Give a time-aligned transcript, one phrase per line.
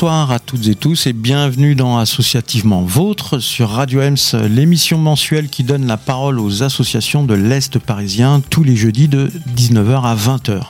[0.00, 4.16] Bonsoir à toutes et tous et bienvenue dans Associativement Vôtre sur Radio Ems,
[4.48, 9.30] l'émission mensuelle qui donne la parole aux associations de l'Est parisien tous les jeudis de
[9.54, 10.62] 19h à 20h.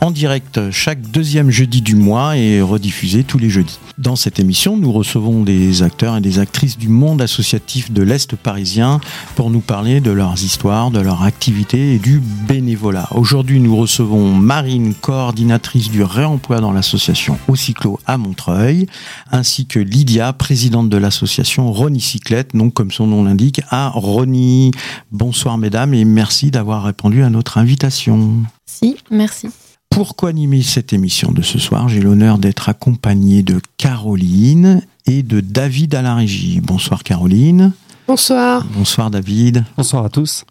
[0.00, 3.78] En direct chaque deuxième jeudi du mois et rediffusé tous les jeudis.
[3.98, 8.34] Dans cette émission, nous recevons des acteurs et des actrices du monde associatif de l'Est
[8.34, 8.98] parisien
[9.36, 12.18] pour nous parler de leurs histoires, de leurs activités et du
[12.48, 13.08] bénévolat.
[13.10, 18.86] Aujourd'hui, nous recevons Marine, coordinatrice du réemploi dans l'association Au Cyclo à Montreuil,
[19.30, 24.70] ainsi que Lydia, présidente de l'association Rony Cyclette, donc comme son nom l'indique, à Rony.
[25.12, 28.42] Bonsoir mesdames et merci d'avoir répondu à notre invitation.
[28.66, 29.48] Si, merci.
[29.90, 31.88] Pourquoi animer cette émission de ce soir?
[31.88, 36.60] J'ai l'honneur d'être accompagné de Caroline et de David à la régie.
[36.60, 37.72] Bonsoir Caroline.
[38.06, 38.64] Bonsoir.
[38.74, 39.64] Bonsoir David.
[39.76, 40.44] Bonsoir à tous.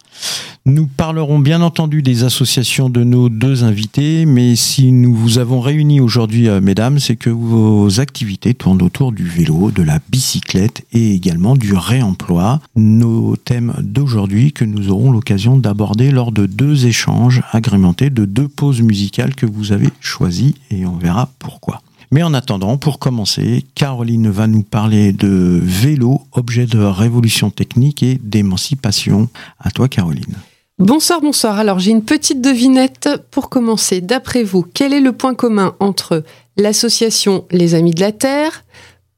[0.66, 5.62] Nous parlerons bien entendu des associations de nos deux invités, mais si nous vous avons
[5.62, 10.86] réunis aujourd'hui, euh, mesdames, c'est que vos activités tournent autour du vélo, de la bicyclette
[10.92, 12.60] et également du réemploi.
[12.76, 18.48] Nos thèmes d'aujourd'hui que nous aurons l'occasion d'aborder lors de deux échanges agrémentés de deux
[18.48, 21.82] pauses musicales que vous avez choisies et on verra pourquoi.
[22.12, 28.02] Mais en attendant, pour commencer, Caroline va nous parler de vélo, objet de révolution technique
[28.02, 29.30] et d'émancipation.
[29.60, 30.36] À toi, Caroline.
[30.80, 31.60] Bonsoir, bonsoir.
[31.60, 34.02] Alors j'ai une petite devinette pour commencer.
[34.02, 36.24] D'après vous, quel est le point commun entre
[36.58, 38.64] l'association Les Amis de la Terre,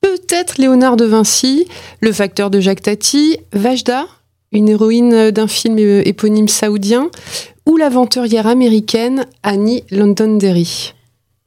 [0.02, 1.68] peut-être Léonard de Vinci,
[2.02, 4.08] le facteur de Jacques Tati, Vajda,
[4.52, 7.10] une héroïne d'un film éponyme saoudien,
[7.66, 10.94] ou l'aventurière américaine Annie Londonderry?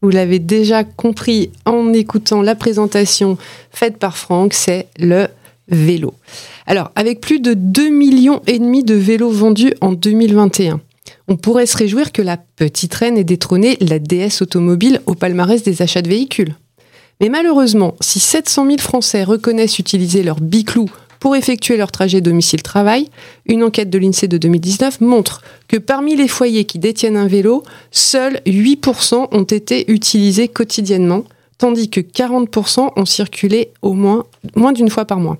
[0.04, 3.38] Vous l'avez déjà compris en écoutant la présentation
[3.70, 5.28] faite par Franck, c'est le
[5.68, 6.12] vélo.
[6.66, 10.82] Alors, avec plus de 2 millions et demi de vélos vendus en 2021,
[11.28, 15.62] on pourrait se réjouir que la petite reine ait détrôné la DS automobile au palmarès
[15.62, 16.54] des achats de véhicules.
[17.22, 20.90] Mais malheureusement, si 700 000 Français reconnaissent utiliser leur biclou
[21.24, 23.08] pour effectuer leur trajet domicile-travail,
[23.46, 27.62] une enquête de l'INSEE de 2019 montre que parmi les foyers qui détiennent un vélo,
[27.90, 31.24] seuls 8% ont été utilisés quotidiennement,
[31.56, 35.38] tandis que 40% ont circulé au moins, moins d'une fois par mois.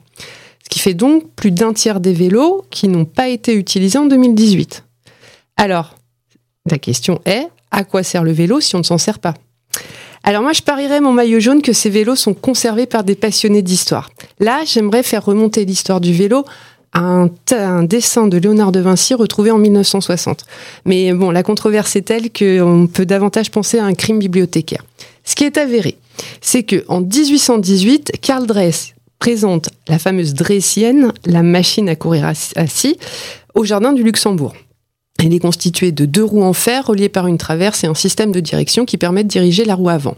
[0.62, 4.06] Ce qui fait donc plus d'un tiers des vélos qui n'ont pas été utilisés en
[4.06, 4.84] 2018.
[5.58, 5.96] Alors,
[6.64, 9.34] la question est, à quoi sert le vélo si on ne s'en sert pas?
[10.26, 13.60] Alors moi, je parierais mon maillot jaune que ces vélos sont conservés par des passionnés
[13.60, 14.10] d'histoire.
[14.40, 16.46] Là, j'aimerais faire remonter l'histoire du vélo
[16.94, 20.46] à un, dessin de Léonard de Vinci retrouvé en 1960.
[20.86, 24.82] Mais bon, la controverse est telle qu'on peut davantage penser à un crime bibliothécaire.
[25.24, 25.98] Ce qui est avéré,
[26.40, 32.96] c'est que en 1818, Karl Dress présente la fameuse Dressienne, la machine à courir assis,
[33.54, 34.54] au jardin du Luxembourg.
[35.18, 38.32] Elle est constituée de deux roues en fer reliées par une traverse et un système
[38.32, 40.16] de direction qui permet de diriger la roue avant.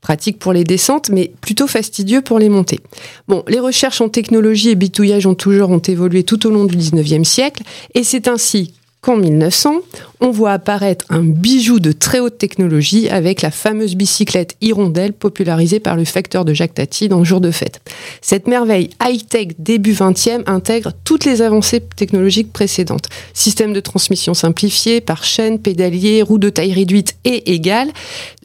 [0.00, 2.80] Pratique pour les descentes, mais plutôt fastidieux pour les montées.
[3.26, 6.76] Bon, les recherches en technologie et bitouillage ont toujours ont évolué tout au long du
[6.76, 7.62] 19e siècle,
[7.94, 9.80] et c'est ainsi qu'en 1900,
[10.20, 15.78] on voit apparaître un bijou de très haute technologie avec la fameuse bicyclette hirondelle popularisée
[15.78, 17.82] par le facteur de Jacques Tati dans Jour de fête.
[18.22, 23.10] Cette merveille high-tech début 20e intègre toutes les avancées technologiques précédentes.
[23.34, 27.90] Système de transmission simplifié par chaîne, pédalier, roues de taille réduite et égale,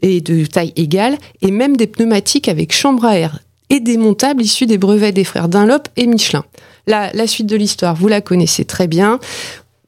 [0.02, 3.38] et de taille égale, et même des pneumatiques avec chambre à air
[3.70, 6.44] et démontables issus des brevets des frères Dunlop et Michelin.
[6.86, 9.20] La suite de l'histoire, vous la connaissez très bien.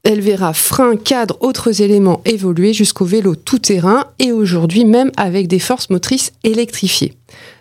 [0.04, 5.60] Elle verra frein, cadre, autres éléments évoluer jusqu'au vélo tout-terrain et aujourd'hui même avec des
[5.60, 7.14] forces motrices électrifiées.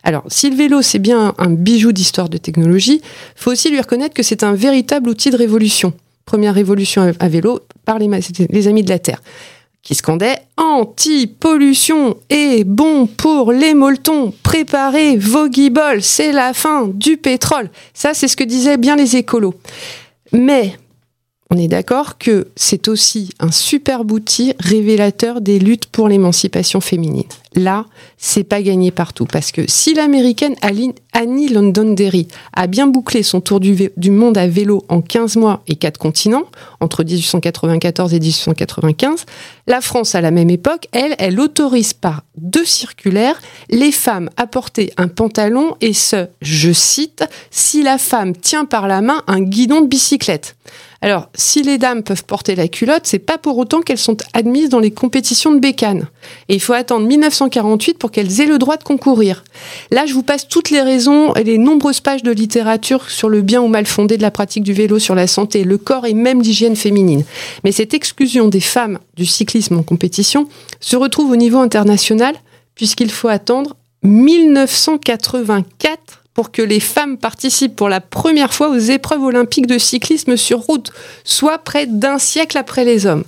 [0.03, 3.01] Alors, si le vélo c'est bien un bijou d'histoire de technologie,
[3.35, 5.93] faut aussi lui reconnaître que c'est un véritable outil de révolution.
[6.25, 8.09] Première révolution à vélo par les,
[8.49, 9.21] les amis de la Terre
[9.83, 14.33] qui scandait anti-pollution et bon pour les molletons.
[14.43, 17.69] Préparez vos guiboles, c'est la fin du pétrole.
[17.93, 19.55] Ça, c'est ce que disaient bien les écolos.
[20.33, 20.77] Mais
[21.51, 27.27] on est d'accord que c'est aussi un superbe outil révélateur des luttes pour l'émancipation féminine.
[27.53, 27.85] Là,
[28.17, 33.59] c'est pas gagné partout parce que si l'américaine Annie Londonderry a bien bouclé son tour
[33.59, 36.45] du, monde à vélo en 15 mois et 4 continents,
[36.79, 39.25] entre 1894 et 1895,
[39.67, 44.47] la France à la même époque, elle, elle autorise par deux circulaires les femmes à
[44.47, 49.41] porter un pantalon et ce, je cite, si la femme tient par la main un
[49.41, 50.55] guidon de bicyclette.
[51.03, 54.69] Alors, si les dames peuvent porter la culotte, c'est pas pour autant qu'elles sont admises
[54.69, 56.07] dans les compétitions de bécane.
[56.47, 57.07] Et il faut attendre
[57.41, 59.43] 1948 pour qu'elles aient le droit de concourir.
[59.91, 63.41] Là, je vous passe toutes les raisons et les nombreuses pages de littérature sur le
[63.41, 66.13] bien ou mal fondé de la pratique du vélo sur la santé, le corps et
[66.13, 67.23] même l'hygiène féminine.
[67.63, 70.47] Mais cette exclusion des femmes du cyclisme en compétition
[70.79, 72.35] se retrouve au niveau international
[72.75, 79.23] puisqu'il faut attendre 1984 pour que les femmes participent pour la première fois aux épreuves
[79.23, 80.91] olympiques de cyclisme sur route,
[81.25, 83.25] soit près d'un siècle après les hommes.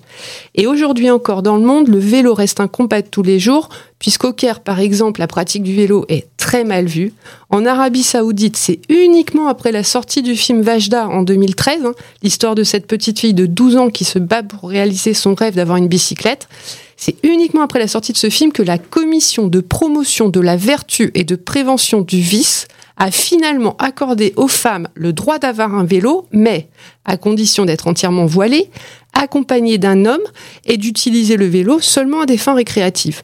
[0.56, 3.68] Et aujourd'hui encore dans le monde, le vélo reste un combat de tous les jours,
[4.00, 7.14] puisqu'au Caire, par exemple, la pratique du vélo est très mal vue.
[7.50, 12.56] En Arabie Saoudite, c'est uniquement après la sortie du film Vajda en 2013, hein, l'histoire
[12.56, 15.78] de cette petite fille de 12 ans qui se bat pour réaliser son rêve d'avoir
[15.78, 16.48] une bicyclette.
[16.96, 20.56] C'est uniquement après la sortie de ce film que la commission de promotion de la
[20.56, 22.68] vertu et de prévention du vice
[22.98, 26.70] a finalement accordé aux femmes le droit d'avoir un vélo, mais
[27.06, 28.70] à condition d'être entièrement voilées,
[29.14, 30.24] accompagnées d'un homme
[30.66, 33.24] et d'utiliser le vélo seulement à des fins récréatives.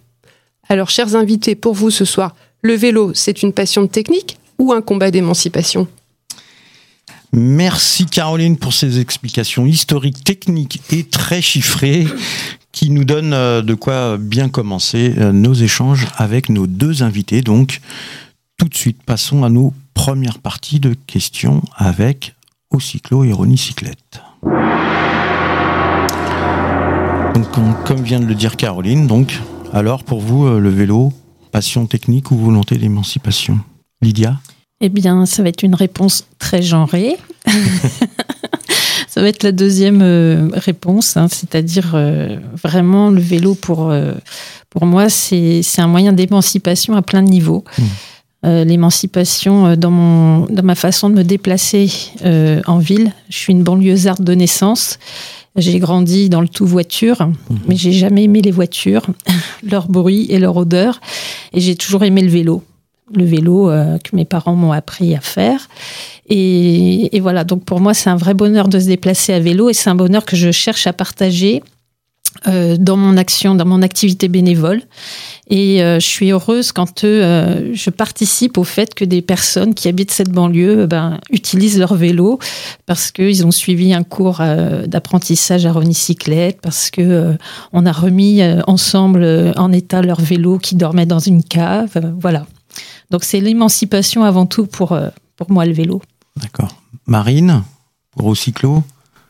[0.70, 4.74] Alors, chers invités, pour vous ce soir, le vélo, c'est une passion de technique ou
[4.74, 5.88] un combat d'émancipation?
[7.32, 12.08] Merci Caroline pour ces explications historiques, techniques et très chiffrées
[12.72, 17.42] qui nous donnent euh, de quoi bien commencer euh, nos échanges avec nos deux invités.
[17.42, 17.82] Donc,
[18.60, 22.36] tout de suite, passons à nos premières parties de questions avec
[22.72, 24.22] Ocyclo et Ronnie Cyclette.
[27.34, 29.40] Donc, comme vient de le dire Caroline, donc,
[29.72, 31.14] alors pour vous, euh, le vélo,
[31.54, 33.60] passion technique ou volonté d'émancipation?
[34.02, 34.38] Lydia?
[34.82, 37.16] Eh bien, ça va être une réponse très genrée.
[39.08, 43.94] ça va être la deuxième euh, réponse, hein, c'est-à-dire euh, vraiment le vélo pour,
[44.70, 47.64] pour moi, c'est un moyen d'émancipation à plein de niveaux.
[47.78, 47.84] Mmh.
[48.46, 51.92] Euh, l'émancipation euh, dans, mon, dans ma façon de me déplacer
[52.24, 53.12] euh, en ville.
[53.28, 54.98] Je suis une banlieusarde de naissance.
[55.58, 57.60] J'ai grandi dans le tout voiture, mhm.
[57.68, 59.06] mais j'ai jamais aimé les voitures,
[59.70, 61.02] leur bruit et leur odeur.
[61.52, 62.64] Et j'ai toujours aimé le vélo.
[63.14, 63.72] Le vélo
[64.04, 65.68] que mes parents m'ont appris à faire.
[66.30, 69.68] Et, et voilà, donc pour moi, c'est un vrai bonheur de se déplacer à vélo
[69.70, 71.79] et c'est un bonheur que je cherche à partager euh,
[72.46, 74.82] dans mon action, dans mon activité bénévole.
[75.50, 79.88] Et euh, je suis heureuse quand euh, je participe au fait que des personnes qui
[79.88, 82.40] habitent cette banlieue ben, utilisent leur vélo
[82.86, 84.42] parce qu'ils ont suivi un cours
[84.86, 87.36] d'apprentissage à renicyclette, parce que
[87.74, 92.14] on a remis ensemble en état leur vélo qui dormait dans une cave.
[92.20, 92.46] voilà.
[93.10, 94.98] Donc c'est l'émancipation avant tout pour,
[95.36, 96.02] pour moi le vélo.
[96.42, 96.76] D'accord.
[97.06, 97.64] Marine,
[98.12, 98.84] pour cyclo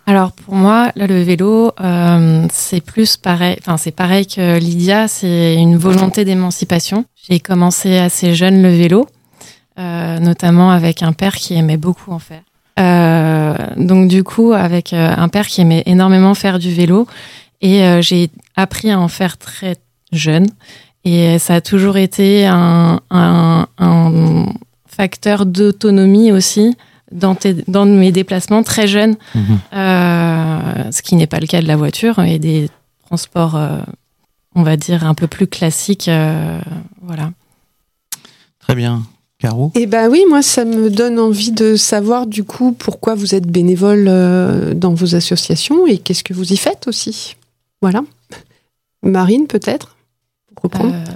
[0.09, 3.57] alors pour moi, le vélo, euh, c'est plus pareil.
[3.59, 5.07] Enfin, c'est pareil que Lydia.
[5.07, 7.05] C'est une volonté d'émancipation.
[7.13, 9.07] J'ai commencé assez jeune le vélo,
[9.77, 12.41] euh, notamment avec un père qui aimait beaucoup en faire.
[12.79, 17.05] Euh, donc du coup, avec un père qui aimait énormément faire du vélo,
[17.61, 19.75] et j'ai appris à en faire très
[20.11, 20.47] jeune.
[21.05, 22.99] Et ça a toujours été un
[24.87, 26.75] facteur d'autonomie aussi
[27.11, 27.35] dans,
[27.67, 29.59] dans mes déplacements très jeunes, mhm.
[29.73, 32.69] euh, ce qui n'est pas le cas de la voiture et des
[33.05, 33.79] transports, euh,
[34.55, 36.07] on va dire, un peu plus classiques.
[36.07, 36.59] Euh,
[37.01, 37.31] voilà.
[38.59, 39.03] Très bien.
[39.39, 39.71] Caro?
[39.75, 43.47] Eh ben oui, moi, ça me donne envie de savoir du coup pourquoi vous êtes
[43.47, 44.05] bénévole
[44.75, 47.37] dans vos associations et qu'est-ce que vous y faites aussi.
[47.81, 48.01] Voilà.
[49.01, 49.95] Marine, peut-être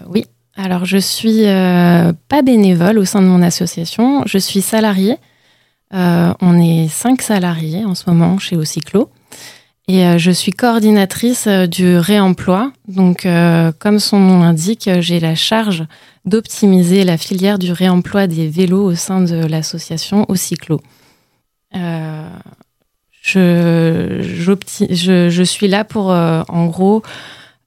[0.09, 0.25] Oui.
[0.55, 4.23] Alors, je suis pas bénévole au sein de mon association.
[4.25, 5.17] Je suis salariée
[5.93, 9.09] euh, on est cinq salariés en ce moment chez Ocyclo.
[9.87, 12.71] Et euh, je suis coordinatrice euh, du réemploi.
[12.87, 13.27] Donc,
[13.79, 15.85] comme son nom l'indique, j'ai la charge
[16.25, 20.81] d'optimiser la filière du réemploi des vélos au sein de l'association Ocyclo.
[23.21, 24.21] Je,
[25.45, 27.03] suis là pour, en gros,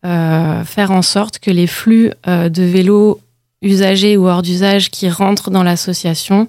[0.02, 3.20] faire en sorte que les flux de vélos
[3.62, 6.48] usagés ou hors d'usage qui rentrent dans l'association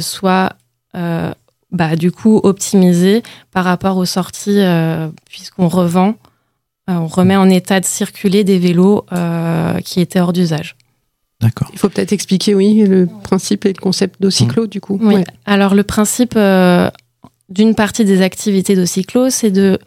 [0.00, 0.52] soient
[0.92, 6.14] bah, du coup optimiser par rapport aux sorties, euh, puisqu'on revend,
[6.88, 9.04] euh, on remet en état de circuler des vélos
[9.84, 10.76] qui étaient hors d'usage.
[11.40, 11.68] D'accord.
[11.72, 14.68] Il faut peut-être expliquer, oui, le principe et le concept d'Ocyclo, mmh.
[14.68, 14.98] du coup.
[15.02, 15.22] Oui.
[15.44, 16.38] Alors, le principe
[17.50, 19.78] d'une partie des activités d'Ocyclo, c'est de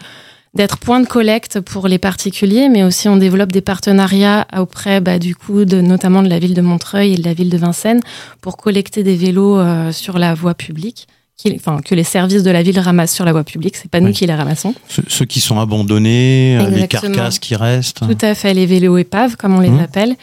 [0.53, 5.20] d'être point de collecte pour les particuliers, mais aussi on développe des partenariats auprès, bah,
[5.20, 8.01] du coup, de, notamment de la ville de Montreuil et de la ville de Vincennes,
[8.41, 11.08] pour collecter des vélos euh, sur la voie publique.
[11.38, 14.01] Qui, enfin, que les services de la ville ramassent sur la voie publique, c'est pas
[14.01, 14.75] nous qui les ramassons.
[15.08, 18.01] ceux qui sont abandonnés, euh, les carcasses qui restent.
[18.01, 19.79] Tout à fait, les vélos épaves, comme on les mmh.
[19.79, 20.15] appelle.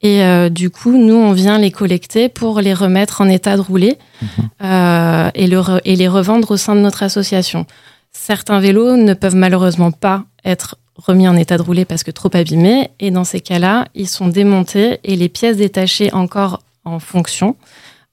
[0.00, 3.62] Et euh, du coup, nous, on vient les collecter pour les remettre en état de
[3.62, 4.26] rouler mmh.
[4.62, 7.66] euh, et, le et les revendre au sein de notre association.
[8.12, 12.30] Certains vélos ne peuvent malheureusement pas être remis en état de rouler parce que trop
[12.34, 12.90] abîmés.
[13.00, 17.56] Et dans ces cas-là, ils sont démontés et les pièces détachées encore en fonction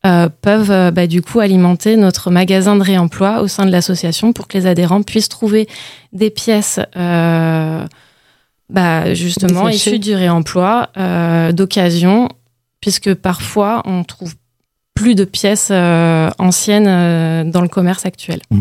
[0.06, 4.32] euh, peuvent euh, bah, du coup alimenter notre magasin de réemploi au sein de l'association
[4.32, 5.68] pour que les adhérents puissent trouver
[6.13, 7.84] des pièces euh,
[8.70, 10.89] bah, justement issues du réemploi
[11.51, 12.30] d'occasion
[12.80, 14.36] puisque parfois on trouve
[14.98, 18.42] plus de pièces anciennes dans le commerce actuel.
[18.51, 18.60] Mmh.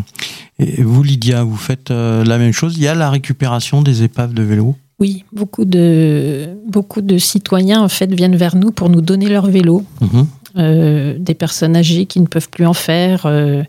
[0.58, 4.34] Et vous, Lydia, vous faites la même chose Il y a la récupération des épaves
[4.34, 9.02] de vélo oui, beaucoup de, beaucoup de citoyens en fait viennent vers nous pour nous
[9.02, 9.84] donner leur vélo.
[10.00, 10.22] Mmh.
[10.58, 13.62] Euh, des personnes âgées qui ne peuvent plus en faire, euh,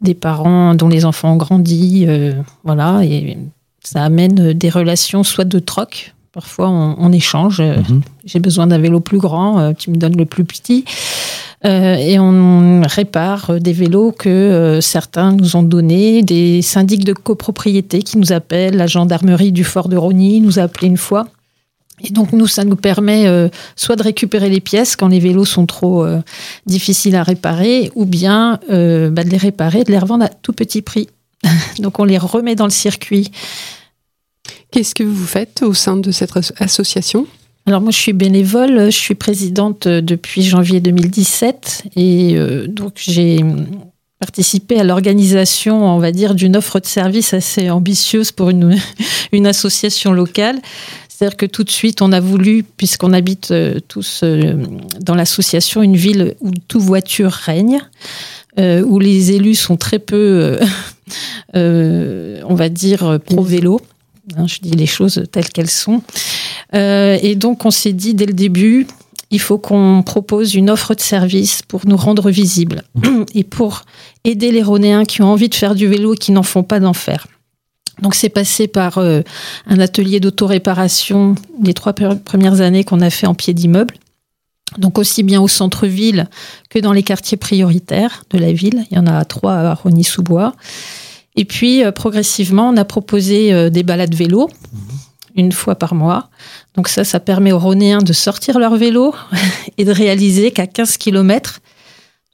[0.00, 2.32] des parents dont les enfants ont grandi, euh,
[2.64, 3.36] voilà, et
[3.84, 8.02] ça amène des relations soit de troc, parfois on, échange, mhm.
[8.24, 10.84] j'ai besoin d'un vélo plus grand, tu me donnes le plus petit,
[11.64, 18.16] et on répare des vélos que certains nous ont donnés, des syndics de copropriété qui
[18.16, 21.26] nous appellent, la gendarmerie du fort de Rony nous a appelé une fois
[22.02, 25.44] et donc nous, ça nous permet euh, soit de récupérer les pièces quand les vélos
[25.44, 26.20] sont trop euh,
[26.66, 30.52] difficiles à réparer, ou bien euh, bah, de les réparer, de les revendre à tout
[30.52, 31.08] petit prix.
[31.78, 33.30] donc on les remet dans le circuit.
[34.70, 37.26] Qu'est-ce que vous faites au sein de cette association?
[37.66, 42.36] Alors moi je suis bénévole, je suis présidente depuis janvier 2017 et
[42.68, 43.44] donc j'ai
[44.20, 48.76] participé à l'organisation, on va dire, d'une offre de service assez ambitieuse pour une,
[49.32, 50.60] une association locale.
[51.08, 54.54] C'est-à-dire que tout de suite, on a voulu, puisqu'on habite euh, tous euh,
[55.00, 57.80] dans l'association, une ville où tout voiture règne,
[58.58, 60.58] euh, où les élus sont très peu,
[61.54, 63.80] on va dire, pro-vélo.
[64.36, 66.02] Hein, je dis les choses telles qu'elles sont.
[66.72, 68.86] et donc, on s'est dit dès le début,
[69.30, 72.82] il faut qu'on propose une offre de service pour nous rendre visibles
[73.34, 73.82] et pour
[74.24, 76.80] aider les Ronéens qui ont envie de faire du vélo et qui n'en font pas
[76.80, 77.26] d'en faire.
[78.02, 79.20] Donc c'est passé par euh,
[79.66, 83.94] un atelier d'autoréparation les trois premières années qu'on a fait en pied d'immeuble.
[84.78, 86.28] Donc aussi bien au centre-ville
[86.68, 88.84] que dans les quartiers prioritaires de la ville.
[88.90, 90.54] Il y en a trois à Rony-sous-Bois.
[91.36, 94.48] Et puis euh, progressivement, on a proposé euh, des balades vélo
[95.36, 96.28] une fois par mois.
[96.74, 99.14] Donc ça, ça permet aux Ronéens de sortir leur vélo
[99.78, 101.60] et de réaliser qu'à 15 km,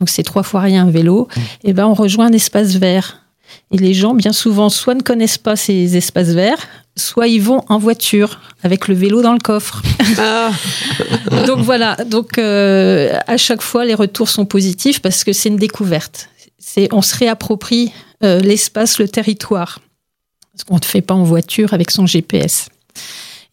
[0.01, 1.41] donc c'est trois fois rien un vélo, mmh.
[1.41, 3.27] et eh ben on rejoint un espace vert
[3.73, 7.63] et les gens, bien souvent, soit ne connaissent pas ces espaces verts, soit ils vont
[7.69, 9.83] en voiture avec le vélo dans le coffre.
[10.19, 10.51] Ah.
[11.47, 15.57] donc voilà, donc euh, à chaque fois les retours sont positifs parce que c'est une
[15.57, 16.29] découverte.
[16.59, 17.93] C'est on se réapproprie
[18.25, 19.81] euh, l'espace, le territoire.
[20.53, 22.69] Parce qu'on ne fait pas en voiture avec son GPS.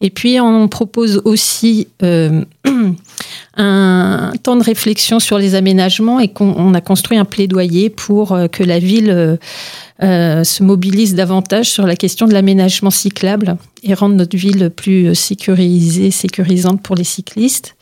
[0.00, 2.44] Et puis on propose aussi euh,
[3.56, 8.64] un temps de réflexion sur les aménagements et qu'on a construit un plaidoyer pour que
[8.64, 9.38] la ville
[10.02, 15.14] euh, se mobilise davantage sur la question de l'aménagement cyclable et rendre notre ville plus
[15.14, 17.76] sécurisée, sécurisante pour les cyclistes.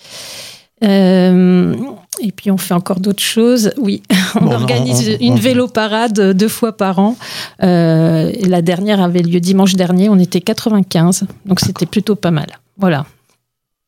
[0.84, 1.74] Euh,
[2.20, 3.72] et puis on fait encore d'autres choses.
[3.78, 4.02] Oui,
[4.40, 7.16] on organise une vélo parade deux fois par an.
[7.62, 10.08] Euh, et la dernière avait lieu dimanche dernier.
[10.08, 12.46] On était 95, donc c'était plutôt pas mal.
[12.78, 13.06] Voilà.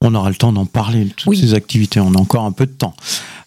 [0.01, 2.01] On aura le temps d'en parler toutes ces activités.
[2.01, 2.95] On a encore un peu de temps.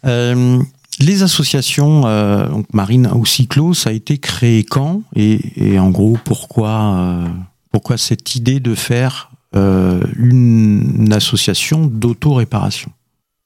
[0.06, 0.60] Euh,
[1.00, 5.02] les associations, euh, donc Marine ou Cyclo, ça a été créé quand?
[5.16, 7.20] Et, en gros, pourquoi,
[7.72, 12.92] pourquoi cette idée de faire une, association d'auto-réparation?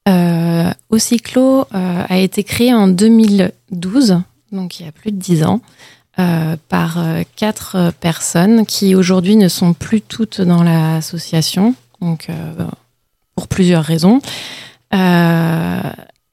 [0.08, 5.62] Au Cyclo a été créé en 2012, donc il y a plus de dix ans,
[6.67, 7.00] par
[7.36, 12.27] quatre personnes qui aujourd'hui ne sont plus toutes dans l'association, donc
[13.36, 14.20] pour plusieurs raisons.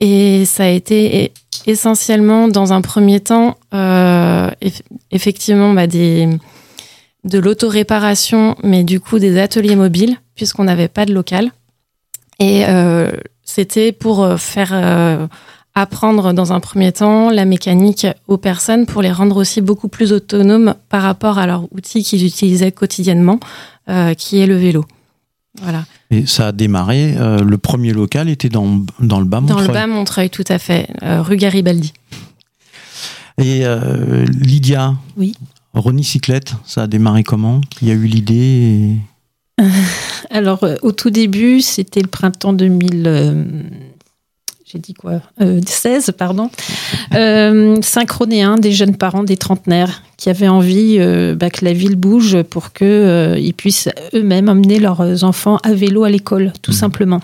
[0.00, 1.32] Et ça a été
[1.66, 4.50] essentiellement, dans un premier temps, euh,
[5.10, 6.28] effectivement, bah, des,
[7.24, 11.50] de l'autoréparation, mais du coup des ateliers mobiles, puisqu'on n'avait pas de local.
[12.38, 13.10] Et euh,
[13.48, 15.26] c'était pour euh, faire euh,
[15.74, 20.12] apprendre dans un premier temps la mécanique aux personnes pour les rendre aussi beaucoup plus
[20.12, 23.40] autonomes par rapport à leur outil qu'ils utilisaient quotidiennement,
[23.88, 24.84] euh, qui est le vélo.
[25.62, 25.86] Voilà.
[26.10, 29.66] Et ça a démarré, euh, le premier local était dans, dans le bas Montreuil.
[29.66, 31.94] Dans le bas Montreuil, tout à fait, euh, rue Garibaldi.
[33.38, 35.34] Et euh, Lydia Oui.
[35.72, 37.62] Ronnie Cyclette, ça a démarré comment?
[37.80, 38.96] Il y a eu l'idée
[40.30, 43.64] Alors, au tout début, c'était le printemps 2000
[44.70, 46.50] j'ai dit quoi 16, pardon.
[47.14, 47.76] Euh,
[48.60, 52.74] des jeunes parents, des trentenaires qui avaient envie euh, bah, que la ville bouge pour
[52.74, 56.74] qu'ils euh, puissent eux-mêmes emmener leurs enfants à vélo à l'école, tout mmh.
[56.74, 57.20] simplement.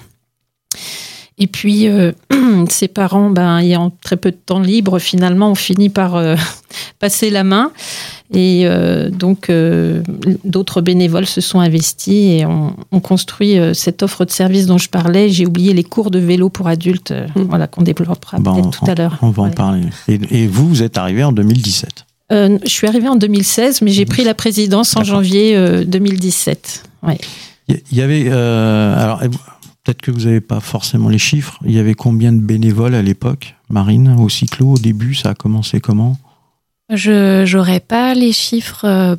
[1.39, 2.13] Et puis, euh,
[2.69, 6.23] ses parents, ben, ayant très peu de temps libre, finalement, ont fini par
[6.99, 7.73] passer la main.
[8.33, 10.03] Et euh, donc, euh,
[10.45, 14.89] d'autres bénévoles se sont investis et ont, construit euh, cette offre de service dont je
[14.89, 15.29] parlais.
[15.29, 17.43] J'ai oublié les cours de vélo pour adultes, mm.
[17.43, 19.19] voilà, qu'on développera peut-être tout à l'heure.
[19.23, 19.83] On va en parler.
[20.09, 24.25] Et, vous, vous êtes arrivé en 2017 Je suis arrivé en 2016, mais j'ai pris
[24.25, 26.83] la présidence en janvier 2017.
[27.69, 28.31] Il y avait.
[28.31, 29.21] alors,
[29.85, 31.59] peut-être que vous n'avez pas forcément les chiffres.
[31.65, 35.35] Il y avait combien de bénévoles à l'époque, Marine, au cyclo Au début, ça a
[35.35, 36.17] commencé comment?
[36.91, 39.17] Je n'aurais pas les chiffres euh,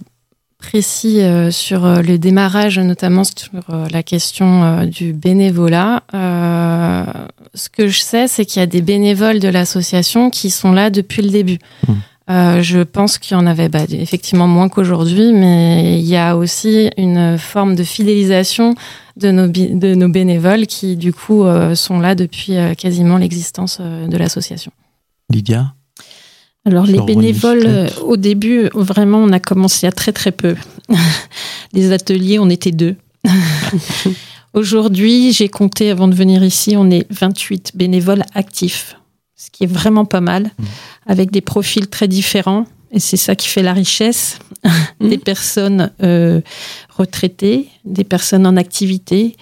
[0.57, 3.51] précis euh, sur euh, le démarrage, notamment sur
[3.91, 6.03] la question du bénévolat.
[6.11, 10.89] ce que je sais, c'est qu'il y a des bénévoles de l'association qui sont là
[10.89, 11.59] depuis le début.
[11.87, 11.93] Mmh.
[12.29, 16.35] Euh, je pense qu'il y en avait bah, effectivement moins qu'aujourd'hui, mais il y a
[16.35, 18.73] aussi une forme de fidélisation
[19.17, 23.79] de nos, de nos bénévoles qui, du coup, euh, sont là depuis euh, quasiment l'existence
[23.79, 24.71] de l'association.
[25.29, 25.73] Lydia?
[26.67, 30.55] Alors les bénévoles, au début, vraiment, on a commencé à très très peu.
[31.73, 32.95] les ateliers, on était deux.
[34.53, 38.95] Aujourd'hui, j'ai compté avant de venir ici, on est 28 bénévoles actifs
[39.35, 40.63] ce qui est vraiment pas mal, mmh.
[41.05, 42.65] avec des profils très différents.
[42.95, 45.09] Et c'est ça qui fait la richesse mmh.
[45.09, 46.39] des personnes euh,
[46.97, 49.35] retraitées, des personnes en activité,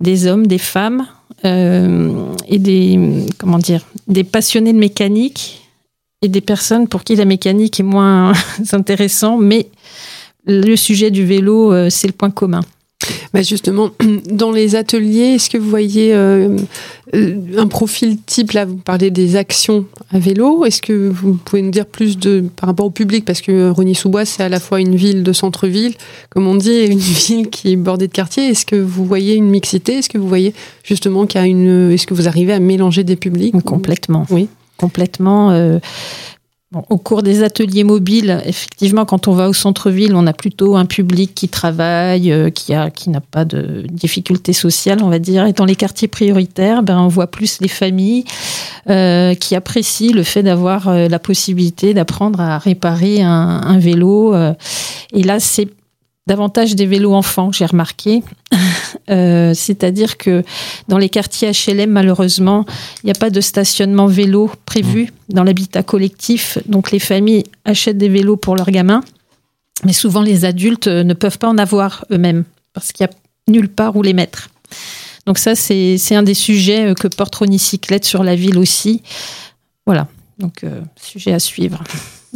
[0.00, 1.06] des hommes, des femmes
[1.44, 5.62] euh, et des comment dire, des passionnés de mécanique
[6.22, 8.32] et des personnes pour qui la mécanique est moins
[8.72, 9.68] intéressant, mais
[10.46, 12.62] le sujet du vélo, euh, c'est le point commun.
[13.32, 13.90] Bah justement,
[14.30, 16.56] dans les ateliers, est-ce que vous voyez euh,
[17.14, 20.64] euh, un profil type Là, vous parlez des actions à vélo.
[20.64, 23.24] Est-ce que vous pouvez nous dire plus de par rapport au public?
[23.24, 25.94] Parce que Rony-sous-Bois, c'est à la fois une ville de centre-ville,
[26.30, 28.48] comme on dit, et une ville qui est bordée de quartiers.
[28.48, 29.98] Est-ce que vous voyez une mixité?
[29.98, 31.90] Est-ce que vous voyez justement qu'il y a une.
[31.92, 33.54] Est-ce que vous arrivez à mélanger des publics?
[33.64, 34.26] Complètement.
[34.30, 34.48] Oui.
[34.76, 35.50] Complètement.
[35.52, 35.78] Euh,
[36.88, 40.84] au cours des ateliers mobiles, effectivement, quand on va au centre-ville, on a plutôt un
[40.84, 45.46] public qui travaille, euh, qui a, qui n'a pas de difficultés sociales, on va dire.
[45.46, 48.24] Et dans les quartiers prioritaires, ben, on voit plus les familles
[48.90, 54.34] euh, qui apprécient le fait d'avoir euh, la possibilité d'apprendre à réparer un, un vélo.
[54.34, 55.68] et là, c'est
[56.26, 58.22] davantage des vélos enfants, j'ai remarqué.
[59.10, 60.42] Euh, c'est-à-dire que
[60.88, 62.64] dans les quartiers HLM, malheureusement,
[63.02, 65.34] il n'y a pas de stationnement vélo prévu mmh.
[65.34, 66.56] dans l'habitat collectif.
[66.64, 69.02] Donc les familles achètent des vélos pour leurs gamins,
[69.84, 73.68] mais souvent les adultes ne peuvent pas en avoir eux-mêmes parce qu'il n'y a nulle
[73.68, 74.48] part où les mettre.
[75.26, 79.02] Donc ça, c'est un des sujets que porte Ronicyclette sur la ville aussi.
[79.84, 80.08] Voilà,
[80.38, 81.82] donc euh, sujet à suivre.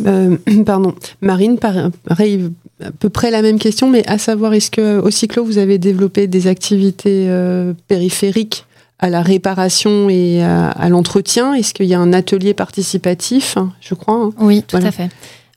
[0.06, 2.50] Euh, pardon, Marine, pareil,
[2.84, 5.78] à peu près la même question, mais à savoir, est-ce que au cyclo, vous avez
[5.78, 8.64] développé des activités euh, périphériques
[8.98, 11.54] à la réparation et à, l'entretien?
[11.54, 14.30] Est-ce qu'il y a un atelier participatif, je crois hein?
[14.40, 15.08] Oui, tout à fait.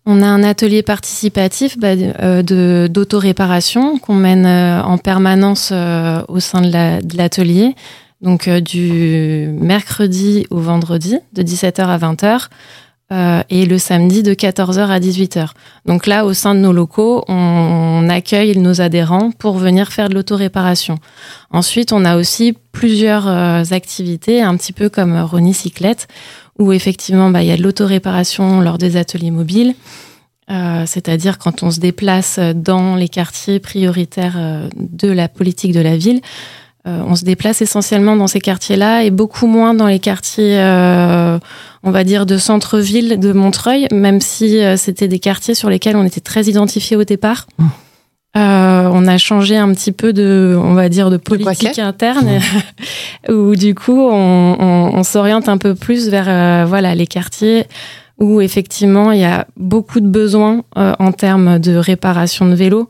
[0.06, 5.71] On a un atelier participatif bah, euh, d'autoréparation qu'on mène en permanence
[6.27, 7.75] au sein de l'atelier.
[8.21, 12.47] donc du mercredi au vendredi, de 17h à 20h.
[13.12, 15.50] Euh, et le samedi de 14h à 18h.
[15.86, 20.15] Donc là, au sein de nos locaux, on, accueille nos adhérents pour venir faire de
[20.15, 20.97] l'autoréparation.
[21.52, 26.08] Ensuite, on a aussi plusieurs euh, activités, un petit peu comme Ronnie Cyclette,
[26.58, 29.76] où effectivement, bah, il y a de l'autoréparation lors des ateliers mobiles.
[30.50, 34.39] Euh, c'est-à-dire quand on se déplace dans les quartiers prioritaires
[34.76, 36.21] de la politique de la ville,
[36.88, 41.38] euh, on se déplace essentiellement dans ces quartiers-là et beaucoup moins dans les quartiers, euh,
[41.84, 45.96] on va dire, de centre-ville de Montreuil, même si euh, c'était des quartiers sur lesquels
[45.96, 47.46] on était très identifiés au départ.
[47.60, 47.65] Mmh.
[48.36, 53.32] on a changé un petit peu de, on va dire, de politique interne, mmh.
[53.32, 57.65] où du coup, on, s'oriente un peu plus vers, voilà, les quartiers
[58.17, 62.88] où effectivement il y a beaucoup de besoins en termes de réparation de vélos.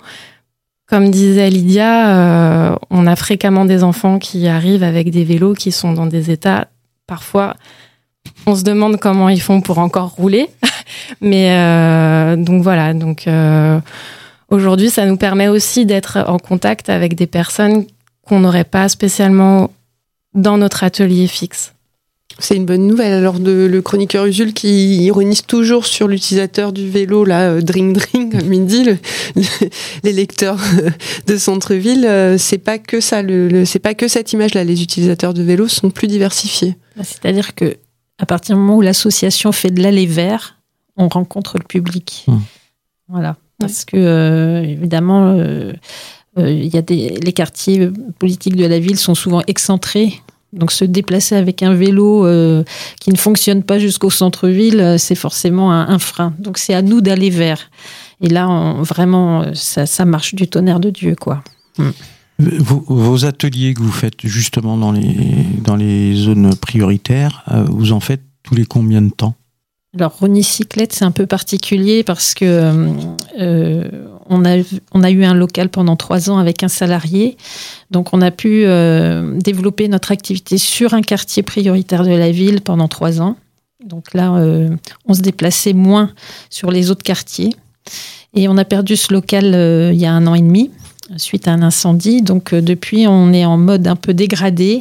[0.91, 5.71] Comme disait Lydia, euh, on a fréquemment des enfants qui arrivent avec des vélos qui
[5.71, 6.67] sont dans des états
[7.08, 7.56] parfois.
[8.45, 10.49] On se demande comment ils font pour encore rouler,
[11.21, 12.93] mais euh, donc voilà.
[12.93, 13.80] Donc euh,
[14.49, 17.86] aujourd'hui, ça nous permet aussi d'être en contact avec des personnes
[18.27, 19.71] qu'on n'aurait pas spécialement
[20.34, 21.73] dans notre atelier fixe.
[22.39, 23.13] C'est une bonne nouvelle.
[23.13, 27.93] Alors, de, le chroniqueur Usul qui ironise toujours sur l'utilisateur du vélo, là, euh, dring
[27.93, 28.85] dring, comme il dit,
[30.03, 30.59] les lecteurs
[31.27, 34.63] de centre-ville, euh, c'est pas que ça, le, c'est pas que cette image-là.
[34.63, 36.75] Les utilisateurs de vélo sont plus diversifiés.
[36.95, 37.77] Bah, c'est-à-dire que
[38.17, 40.59] à partir du moment où l'association fait de l'aller vert,
[40.95, 42.25] on rencontre le public.
[42.27, 42.37] Mmh.
[43.07, 43.37] Voilà.
[43.59, 45.35] Parce que, euh, évidemment,
[46.37, 47.89] il y a des, les quartiers
[48.19, 50.21] politiques de la ville sont souvent excentrés
[50.53, 52.63] donc se déplacer avec un vélo euh,
[52.99, 56.33] qui ne fonctionne pas jusqu'au centre-ville, euh, c'est forcément un, frein.
[56.39, 57.69] Donc c'est à nous d'aller vers.
[58.19, 61.43] Et là, vraiment, euh, ça, marche du tonnerre de Dieu, quoi.
[61.77, 61.89] Mm.
[62.39, 65.15] Vos, ateliers que vous faites justement dans les,
[65.63, 69.35] dans les zones prioritaires, vous en faites tous les combien de temps?
[69.93, 72.87] Alors Cyclette, c'est un peu particulier parce que
[74.31, 77.37] on a, eu un local pendant trois ans avec un salarié.
[77.91, 82.61] Donc, on a pu euh, développer notre activité sur un quartier prioritaire de la ville
[82.61, 83.35] pendant trois ans.
[83.85, 84.69] Donc là, euh,
[85.05, 86.11] on se déplaçait moins
[86.49, 87.53] sur les autres quartiers.
[88.33, 90.71] Et on a perdu ce local euh, il y a un an et demi
[91.17, 92.21] suite à un incendie.
[92.21, 94.79] Donc depuis, on est en mode un peu dégradé.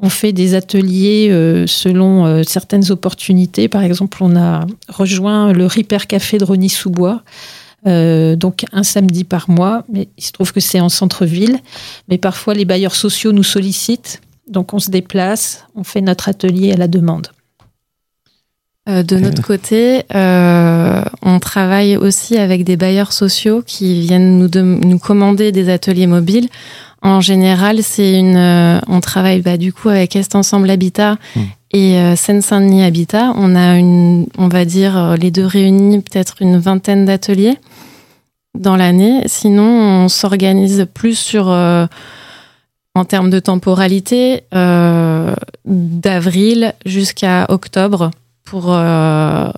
[0.00, 1.28] On fait des ateliers
[1.66, 3.68] selon certaines opportunités.
[3.68, 7.22] Par exemple, on a rejoint le Ripper Café de Rony-sous-Bois
[7.86, 11.58] euh, donc un samedi par mois, mais il se trouve que c'est en centre-ville.
[12.08, 16.72] Mais parfois, les bailleurs sociaux nous sollicitent, donc on se déplace, on fait notre atelier
[16.72, 17.28] à la demande.
[18.88, 24.48] Euh, de notre côté, euh, on travaille aussi avec des bailleurs sociaux qui viennent nous,
[24.54, 26.48] nous commander des ateliers mobiles.
[27.00, 31.40] En général, c'est une, on travaille bah, du coup avec Est Ensemble Habitat mmh.
[31.72, 33.32] et Seine-Saint-Denis Habitat.
[33.34, 37.58] On a une, on va dire les deux réunis, peut-être une vingtaine d'ateliers
[38.58, 39.22] dans l'année.
[39.26, 41.86] Sinon, on s'organise plus sur, euh,
[42.94, 45.34] en termes de temporalité, euh,
[45.64, 48.10] d'avril jusqu'à octobre
[48.44, 49.48] pour euh,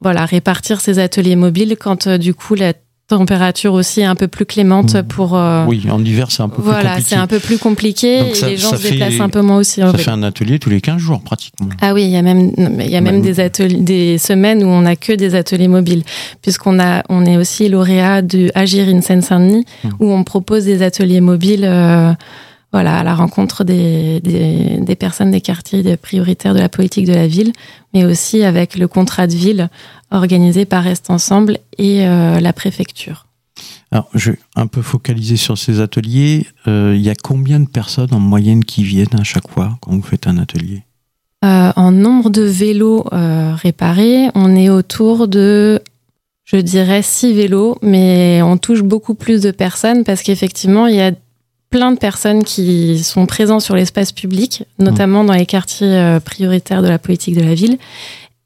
[0.00, 2.74] voilà, répartir ces ateliers mobiles quand du coup la
[3.08, 5.02] température aussi un peu plus clémente mmh.
[5.02, 5.36] pour.
[5.36, 7.08] Euh, oui, en hiver, c'est un peu voilà, plus compliqué.
[7.08, 9.80] c'est un peu plus compliqué et les gens se déplacent un peu moins aussi.
[9.80, 11.68] Ça fait un atelier tous les 15 jours pratiquement.
[11.80, 14.68] Ah oui, il y a même, il y a même, des, ateliers, des semaines où
[14.68, 16.02] on n'a que des ateliers mobiles,
[16.42, 19.88] puisqu'on a, on est aussi lauréat du Agir in Seine-Saint-Denis, mmh.
[20.00, 21.64] où on propose des ateliers mobiles.
[21.64, 22.12] Euh,
[22.74, 27.14] voilà, à la rencontre des, des, des, personnes des quartiers prioritaires de la politique de
[27.14, 27.52] la ville,
[27.92, 29.68] mais aussi avec le contrat de ville
[30.10, 33.26] organisé par Reste Ensemble et euh, la préfecture.
[33.92, 36.48] Alors, je vais un peu focaliser sur ces ateliers.
[36.66, 39.92] Euh, il y a combien de personnes en moyenne qui viennent à chaque fois quand
[39.92, 40.82] vous faites un atelier?
[41.44, 45.80] Euh, En nombre de vélos réparés, on est autour de,
[46.44, 51.00] je dirais, six vélos, mais on touche beaucoup plus de personnes parce qu'effectivement, il y
[51.00, 51.12] a
[51.74, 56.82] plein de personnes qui sont présentes sur l'espace public, notamment dans les quartiers euh, prioritaires
[56.82, 57.78] de la politique de la ville.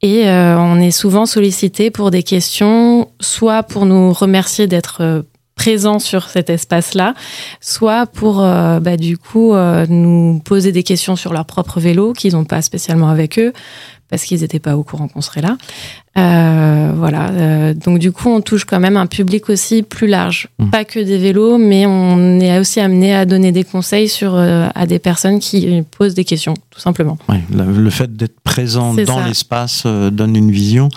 [0.01, 5.21] Et euh, on est souvent sollicité pour des questions, soit pour nous remercier d'être euh,
[5.53, 7.13] présents sur cet espace-là,
[7.61, 9.53] soit pour bah, du coup
[9.89, 13.51] nous poser des questions sur leur propre vélo qu'ils n'ont pas spécialement avec eux,
[14.09, 15.57] parce qu'ils n'étaient pas au courant qu'on serait là.
[16.17, 17.29] Euh, voilà.
[17.29, 20.69] Euh, donc du coup, on touche quand même un public aussi plus large, mmh.
[20.69, 24.67] pas que des vélos, mais on est aussi amené à donner des conseils sur euh,
[24.73, 27.17] à des personnes qui posent des questions, tout simplement.
[27.51, 30.89] le fait d'être présent dans l'espace donne une vision.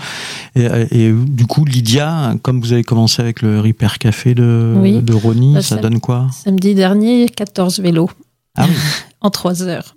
[0.56, 5.62] Et, du coup, Lydia, comme vous avez commencé avec le Repair Café de, de Rony,
[5.62, 6.28] ça donne quoi?
[6.32, 8.10] Samedi dernier, 14 vélos.
[8.56, 8.66] Ah
[9.20, 9.94] en 3 heures.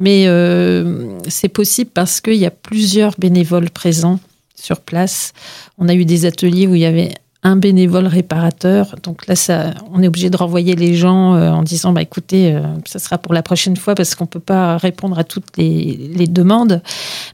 [0.00, 4.18] Mais euh, c'est possible parce qu'il y a plusieurs bénévoles présents
[4.54, 5.32] sur place.
[5.78, 8.96] On a eu des ateliers où il y avait un bénévole réparateur.
[9.02, 12.54] Donc là, ça, on est obligé de renvoyer les gens euh, en disant bah, écoutez,
[12.54, 15.56] euh, ça sera pour la prochaine fois parce qu'on ne peut pas répondre à toutes
[15.56, 16.82] les, demandes.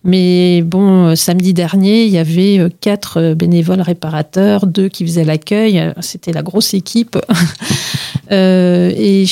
[0.05, 5.93] Mais bon, samedi dernier, il y avait quatre bénévoles réparateurs, deux qui faisaient l'accueil.
[6.01, 7.19] C'était la grosse équipe.
[8.31, 9.27] et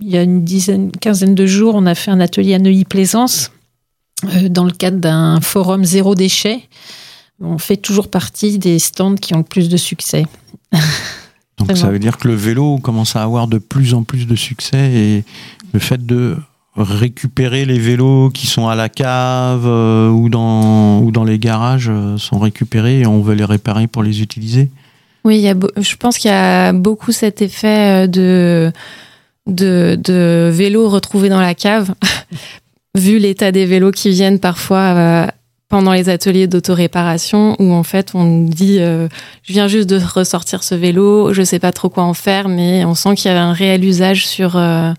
[0.00, 3.50] il y a une dizaine, quinzaine de jours, on a fait un atelier à Neuilly-Plaisance
[4.24, 6.60] euh, dans le cadre d'un forum zéro déchet.
[7.44, 10.26] On fait toujours partie des stands qui ont le plus de succès.
[11.58, 14.34] Donc ça veut dire que le vélo commence à avoir de plus en plus de
[14.34, 15.24] succès et
[15.72, 16.36] le fait de
[16.76, 21.88] récupérer les vélos qui sont à la cave euh, ou, dans, ou dans les garages
[21.88, 24.70] euh, sont récupérés et on veut les réparer pour les utiliser.
[25.24, 28.72] Oui, il y a je pense qu'il y a beaucoup cet effet de
[29.46, 31.94] de, de vélos retrouvés dans la cave,
[32.94, 35.26] vu l'état des vélos qui viennent parfois euh,
[35.68, 39.08] pendant les ateliers d'autoréparation, où en fait on dit euh,
[39.42, 42.84] je viens juste de ressortir ce vélo, je sais pas trop quoi en faire, mais
[42.84, 44.92] on sent qu'il y a un réel usage sur euh,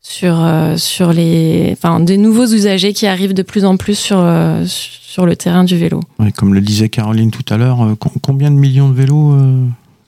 [0.00, 4.24] sur sur les enfin des nouveaux usagers qui arrivent de plus en plus sur
[4.66, 6.00] sur le terrain du vélo.
[6.36, 7.78] comme le disait Caroline tout à l'heure,
[8.22, 9.34] combien de millions de vélos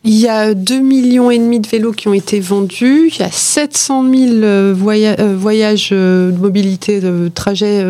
[0.05, 3.11] il y a 2,5 millions et demi de vélos qui ont été vendus.
[3.13, 7.85] Il y a 700 000 euh, euh, voyages euh, de mobilité, de trajet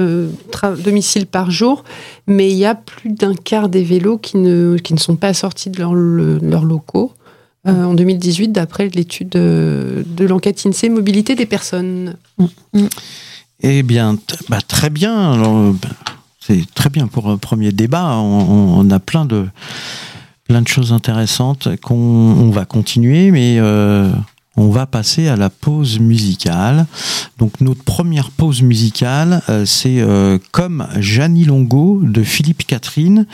[0.82, 1.84] domicile par jour.
[2.26, 5.78] Mais il y a plus d'un quart des vélos qui ne, sont pas sortis de
[5.78, 7.12] leurs locaux
[7.66, 12.16] en 2018, d'après l'étude de, l'enquête INSEE Mobilité des personnes.
[13.60, 14.16] Eh bien,
[14.48, 15.74] bah, très bien.
[16.40, 18.16] C'est très bien pour un premier débat.
[18.16, 19.48] on a plein de
[20.48, 24.10] plein de choses intéressantes qu'on va continuer, mais euh,
[24.56, 26.86] on va passer à la pause musicale.
[27.36, 33.26] Donc notre première pause musicale, euh, c'est euh, comme Jeannie Longo de Philippe Catherine,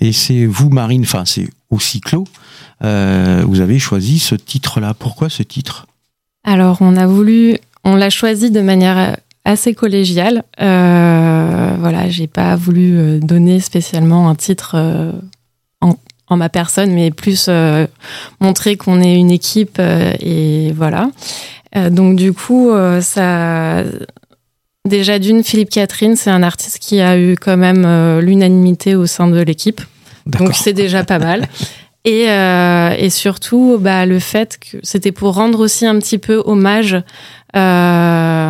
[0.00, 2.24] et c'est vous Marine, enfin c'est au cyclo.
[2.82, 4.92] vous avez choisi ce titre-là.
[4.92, 5.86] Pourquoi ce titre?
[6.44, 10.42] Alors, on a voulu, on l'a choisi de manière assez collégiale.
[10.58, 14.76] Voilà, j'ai pas voulu donner spécialement un titre
[16.30, 17.50] en, ma personne, mais plus
[18.40, 21.10] montrer qu'on est une équipe et voilà.
[21.90, 23.84] donc du coup, ça,
[24.86, 29.04] Déjà d'une, Philippe Catherine, c'est un artiste qui a eu quand même euh, l'unanimité au
[29.06, 29.82] sein de l'équipe.
[30.26, 31.48] Donc c'est déjà pas mal.
[32.06, 36.42] Et, euh, et surtout, bah, le fait que c'était pour rendre aussi un petit peu
[36.46, 37.02] hommage euh,
[37.54, 38.49] à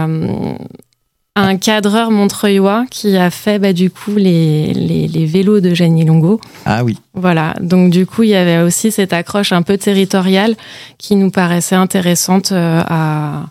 [1.41, 6.05] un cadreur montreuillois qui a fait bah, du coup les, les, les vélos de Jenny
[6.05, 6.41] Longo.
[6.67, 6.99] Ah oui.
[7.15, 7.55] Voilà.
[7.61, 10.55] Donc du coup, il y avait aussi cette accroche un peu territoriale
[10.99, 13.47] qui nous paraissait intéressante à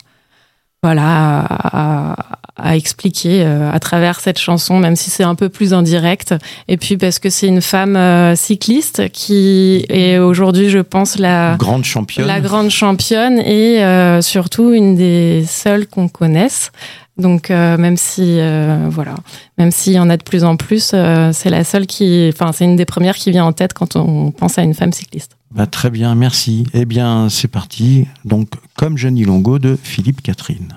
[0.82, 2.16] voilà à,
[2.56, 6.34] à expliquer euh, à travers cette chanson, même si c'est un peu plus indirect.
[6.68, 11.56] Et puis parce que c'est une femme euh, cycliste qui est aujourd'hui, je pense, la
[11.58, 16.72] grande championne, la grande championne et euh, surtout une des seules qu'on connaisse.
[17.16, 18.40] Donc même si
[18.88, 19.14] voilà,
[19.58, 20.94] même s'il y en a de plus en plus,
[21.32, 24.30] c'est la seule qui, enfin c'est une des premières qui vient en tête quand on
[24.30, 25.36] pense à une femme cycliste.
[25.52, 26.64] Bah, très bien, merci.
[26.74, 28.06] Eh bien, c'est parti.
[28.24, 30.76] Donc, comme Jenny Longo de Philippe Catherine.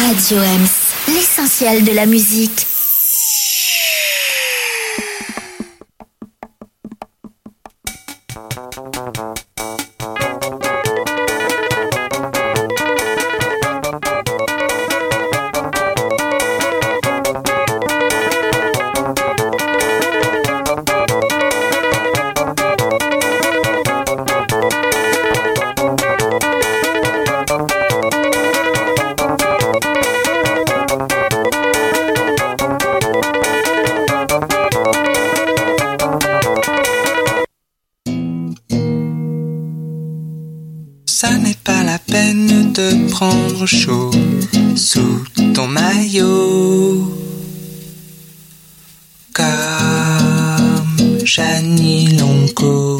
[0.00, 2.66] Radio Ems, l'essentiel de la musique.
[43.70, 44.10] Chaud
[44.74, 47.08] sous ton maillot.
[49.32, 52.98] Comme Janie Longo,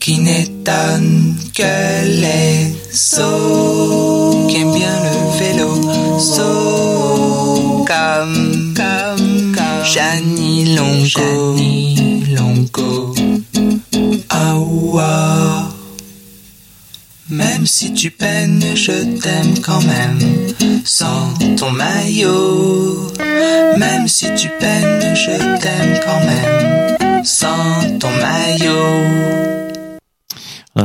[0.00, 9.84] qui n'étonne que les sauts, qui aime bien le vélo, saut comme, comme, comme
[10.76, 11.56] Longo.
[12.34, 13.09] Longo.
[17.60, 20.18] Même si tu peines, je t'aime quand même.
[20.82, 23.12] Sans ton maillot.
[23.76, 27.22] Même si tu peines, je t'aime quand même.
[27.22, 29.59] Sans ton maillot.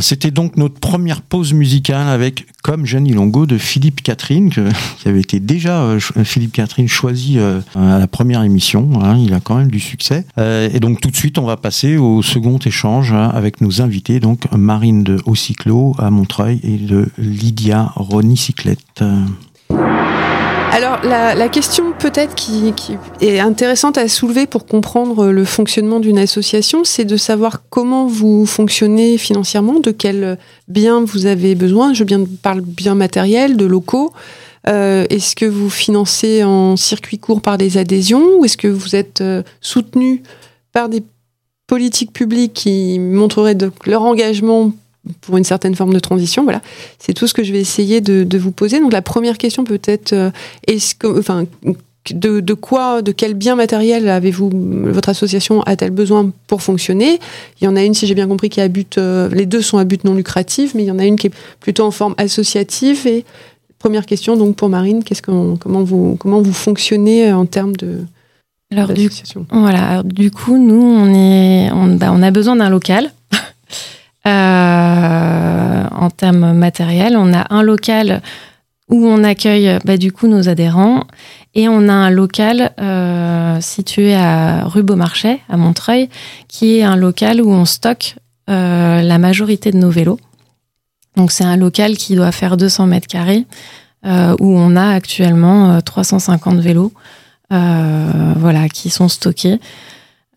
[0.01, 4.49] C'était donc notre première pause musicale avec Comme Jenny Longo de Philippe Catherine,
[4.97, 8.89] qui avait été déjà euh, Philippe Catherine choisi euh, à la première émission.
[9.01, 10.25] Hein, il a quand même du succès.
[10.37, 13.81] Euh, et donc tout de suite, on va passer au second échange hein, avec nos
[13.81, 19.03] invités, donc Marine de Haucyclo à Montreuil et de Lydia Rony Cyclette.
[20.75, 22.73] Alors la, question peut-être qui,
[23.21, 28.45] est intéressante à soulever pour comprendre le fonctionnement d'une association, c'est de savoir comment vous
[28.45, 31.93] fonctionnez financièrement, de quels biens vous avez besoin.
[31.93, 32.03] Je
[32.41, 34.11] parle bien matériel, de locaux.
[34.67, 38.97] Euh, est-ce que vous financez en circuit court par des adhésions ou est-ce que vous
[38.97, 40.23] êtes euh, soutenu
[40.73, 41.03] par des
[41.67, 44.73] politiques publiques qui montreraient leur engagement
[45.21, 46.43] pour une certaine forme de transition.
[46.43, 46.61] Voilà,
[46.99, 48.79] c'est tout ce que je vais essayer de, vous poser.
[48.79, 50.29] Donc la première question peut-être, euh,
[50.67, 51.45] est-ce que, enfin,
[52.11, 57.19] de, quoi, de quel bien matériel avez-vous, votre association a-t-elle besoin pour fonctionner?
[57.61, 59.61] Il y en a une, si j'ai bien compris, qui a but, euh, les deux
[59.61, 61.91] sont à but non lucratif, mais il y en a une qui est plutôt en
[61.91, 63.07] forme associative.
[63.07, 63.25] Et
[63.79, 68.01] première question donc pour Marine, qu'est-ce que, comment vous, comment vous fonctionnez en termes de
[68.71, 69.09] alors du,
[69.51, 73.11] voilà, du coup, nous, on, est, on, bah, on a besoin d'un local.
[74.27, 78.21] Euh, en termes matériels, on a un local
[78.89, 81.03] où on accueille bah, du coup nos adhérents
[81.53, 86.09] et on a un local euh, situé à rue Beaumarchais, à Montreuil,
[86.47, 88.15] qui est un local où on stocke
[88.49, 90.19] euh, la majorité de nos vélos.
[91.17, 93.45] Donc c'est un local qui doit faire 200 mètres carrés,
[94.03, 96.91] où on a actuellement 350 vélos,
[97.49, 99.59] voilà, qui sont stockés.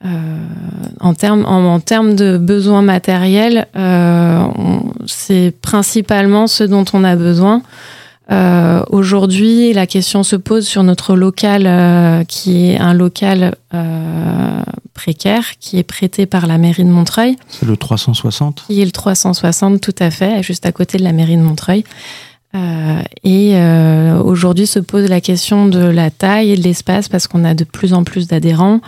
[0.05, 0.09] Euh,
[1.01, 4.45] en termes en, termes de besoins matériels, euh,
[5.07, 7.63] c'est principalement ce dont on a besoin.
[8.31, 14.61] Euh, Aujourd'hui, la question se pose sur notre local, euh, qui est un local euh,
[14.95, 17.37] précaire, qui est prêté par la mairie de Montreuil.
[17.49, 21.13] C'est le 360 Qui est le 360, tout à fait, juste à côté de la
[21.13, 21.85] mairie de Montreuil.
[22.55, 27.27] Euh, et euh, aujourd'hui se pose la question de la taille et de l'espace parce
[27.27, 28.81] qu'on a de plus en plus d'adhérents,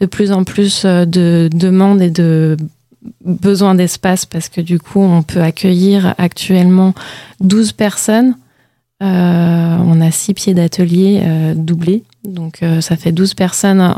[0.00, 2.56] de plus en plus euh, de demandes et de
[3.24, 6.94] besoins d'espace parce que du coup on peut accueillir actuellement
[7.40, 8.34] 12 personnes.
[9.02, 13.94] Euh, on a 6 pieds d'atelier euh, doublés, donc euh, ça fait 12 personnes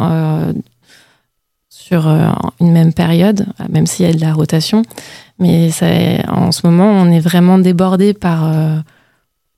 [1.70, 2.06] sur
[2.60, 4.82] une même période, même s'il y a de la rotation.
[5.38, 5.86] Mais ça,
[6.28, 8.52] en ce moment, on est vraiment débordé par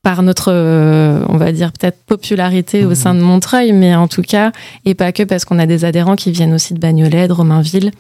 [0.03, 2.95] par notre, euh, on va dire peut-être popularité au Mhm.
[2.95, 4.51] sein de Montreuil, mais en tout cas,
[4.85, 7.93] et pas que parce qu'on a des adhérents qui viennent aussi de Bagnolet, de Romainville.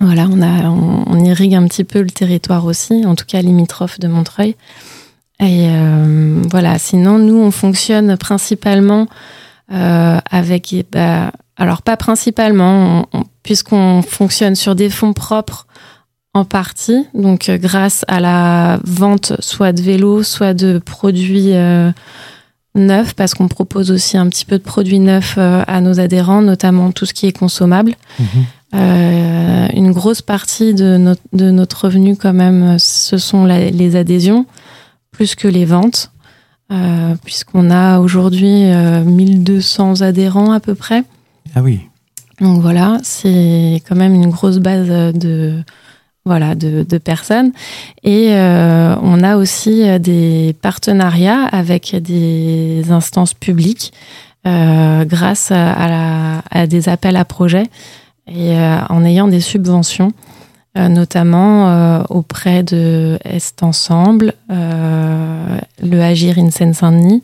[0.00, 3.40] Voilà, on, a, on, on irrigue un petit peu le territoire aussi, en tout cas
[3.42, 4.56] limitrophe de Montreuil.
[5.40, 9.06] Et euh, voilà, sinon, nous, on fonctionne principalement
[9.72, 15.66] euh, avec, bah, alors pas principalement, on- on- puisqu'on fonctionne sur des fonds propres
[16.34, 21.92] en partie, donc euh, grâce à la vente soit de vélos, soit de produits euh,
[22.74, 26.42] neufs, parce qu'on propose aussi un petit peu de produits neufs euh, à nos adhérents,
[26.42, 27.94] notamment tout ce qui est consommable.
[28.18, 28.26] Mhm.
[28.74, 33.94] Euh, une grosse partie de notre, de notre revenu, quand même, ce sont la- les
[33.94, 34.46] adhésions,
[35.12, 36.10] plus que les ventes,
[37.24, 41.04] puisqu'on a aujourd'hui euh, 1200 adhérents à peu près.
[41.54, 41.78] Ah oui.
[42.40, 45.62] Donc voilà, c'est quand même une grosse base de
[46.24, 47.52] voilà de, personnes
[48.02, 53.92] et euh, on a aussi euh, des partenariats avec des instances publiques
[54.46, 57.66] euh, grâce à, la- à des appels à projets
[58.26, 58.56] et
[58.88, 60.12] en ayant des subventions
[60.76, 67.22] notamment auprès de Est Ensemble, le Agir in Seine-Saint-Denis,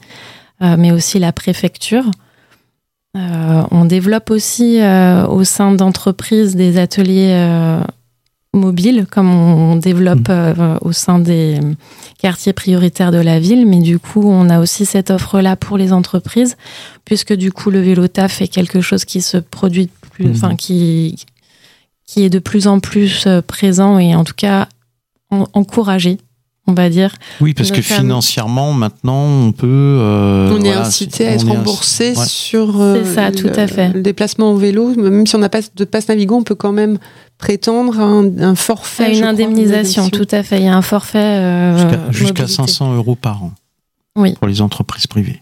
[0.61, 2.05] mais aussi la préfecture.
[3.15, 4.79] On développe aussi
[5.29, 7.35] au sein d'entreprises des ateliers
[8.55, 11.59] euh, mobiles, comme on, développe euh, au sein des
[12.19, 13.67] quartiers prioritaires de la ville.
[13.67, 16.57] Mais du coup, on a aussi cette offre-là pour les entreprises,
[17.05, 20.33] puisque du coup, le vélo taf est quelque chose qui se produit, de plus, Mhm.
[20.35, 21.17] enfin qui
[22.07, 24.67] qui est de plus en plus euh, présent et en tout cas
[25.31, 26.19] en- encouragé,
[26.66, 27.14] on va dire.
[27.40, 29.66] Oui, parce que financièrement, maintenant, on peut.
[29.66, 32.25] euh, on est voilà, incité à être remboursé ouais.
[32.27, 33.92] sur euh, C'est ça, tout le, à fait.
[33.92, 34.94] le déplacement en vélo.
[34.94, 36.99] Même si on n'a pas de passe Navigo, on peut quand même
[37.38, 39.07] prétendre à un, un forfait.
[39.07, 40.59] Fait je une crois, indemnisation, tout à fait.
[40.61, 41.18] Il y a un forfait.
[41.18, 42.53] euh, Jusqu'à jusqu'à mobilité.
[42.53, 43.53] 500 euros par an.
[44.16, 44.35] Oui.
[44.35, 45.40] Pour les entreprises privées.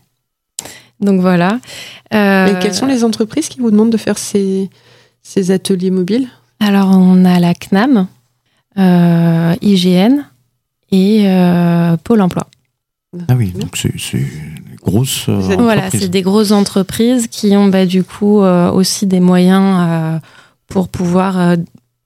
[1.01, 1.59] Donc voilà.
[2.15, 4.69] Euh, Et quelles sont les entreprises qui vous demandent de faire ces,
[5.23, 6.29] ces ateliers mobiles?
[6.61, 8.09] Alors, on a la CNAM,
[8.79, 10.23] euh, IGN
[10.91, 12.47] et euh, Pôle emploi.
[13.29, 15.27] Ah oui, donc c'est c'est une grosse.
[15.29, 19.77] euh, Voilà, c'est des grosses entreprises qui ont bah, du coup euh, aussi des moyens
[19.81, 20.19] euh,
[20.69, 21.57] pour pouvoir euh,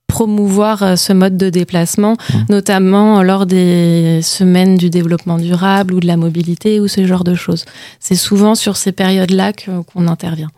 [0.07, 2.45] promouvoir ce mode de déplacement, Mhm.
[2.49, 7.33] notamment lors des semaines du développement durable ou de la mobilité ou ce genre de
[7.35, 7.65] choses.
[7.99, 10.51] C'est souvent sur ces périodes-là que- qu'on intervient.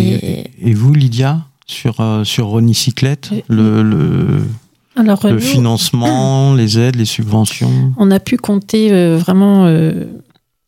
[0.00, 3.44] Et, et vous, Lydia, sur, euh, sur Renicyclette, Oui.
[3.48, 4.44] le, le,
[4.98, 10.06] Alors, le nous, financement, les aides, les subventions on a pu compter euh, vraiment euh,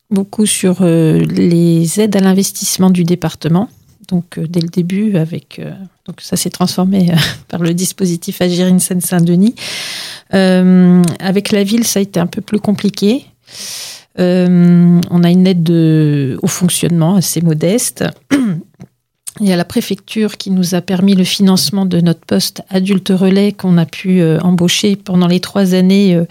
[0.09, 3.69] beaucoup sur euh, les aides à l'investissement du département.
[4.07, 5.71] Donc, euh, dès le début, avec, euh,
[6.05, 7.15] donc ça s'est transformé euh,
[7.49, 9.55] par le dispositif Agirine Seine-Saint-Denis.
[10.33, 13.25] Euh, avec la ville, ça a été un peu plus compliqué.
[14.19, 18.03] Euh, on a une aide de, au fonctionnement assez modeste.
[19.39, 23.09] Il y a la préfecture qui nous a permis le financement de notre poste adulte
[23.09, 26.25] relais qu'on a pu euh, embaucher pendant les trois années euh,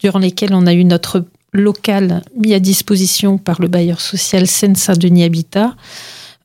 [0.00, 5.24] durant lesquelles on a eu notre local mis à disposition par le bailleur social Seine-Saint-Denis
[5.24, 5.76] Habitat.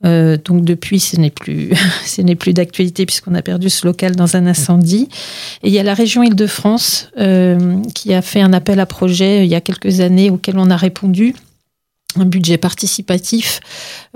[0.04, 1.71] Euh, donc depuis, ce n'est plus,
[2.06, 5.08] ce n'est plus d'actualité puisqu'on a perdu ce local dans un incendie.
[5.63, 7.10] Et il y a la région Île-de-France
[7.95, 10.78] qui a fait un appel à projet il y a quelques années auquel on a
[10.78, 11.36] répondu
[12.18, 13.59] un budget participatif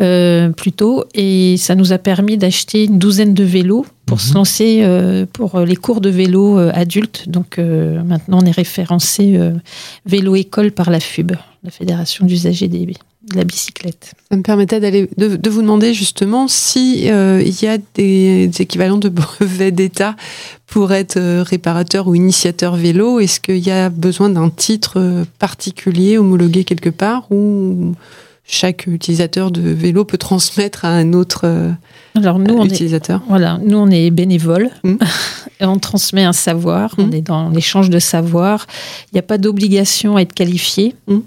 [0.01, 4.23] euh, plutôt et ça nous a permis d'acheter une douzaine de vélos pour Mhm.
[4.23, 7.27] se lancer euh, pour les cours de vélo euh, adultes.
[7.29, 9.53] Donc euh, maintenant on est référencé euh,
[10.05, 11.31] vélo école par la FUB,
[11.63, 12.93] la Fédération d'usagers des-
[13.31, 14.13] de la bicyclette.
[14.29, 18.47] Ça me permettait d'aller de, de vous demander justement si euh, il y a des,
[18.47, 20.15] des équivalents de brevets d'État
[20.67, 23.19] pour être euh, réparateur ou initiateur vélo.
[23.19, 27.93] Est-ce qu'il y a besoin d'un titre euh, particulier homologué quelque part ou
[28.47, 31.71] chaque utilisateur de vélo peut transmettre à un autre euh,
[32.15, 33.21] Alors nous on est utilisateur?
[33.27, 34.95] Voilà, nous on est bénévoles Mm.
[35.61, 37.13] et on transmet un savoir, on Mm.
[37.13, 38.67] est dans l'échange de savoir.
[39.11, 40.93] Il n'y a pas d'obligation à être qualifié.
[41.07, 41.17] Mm.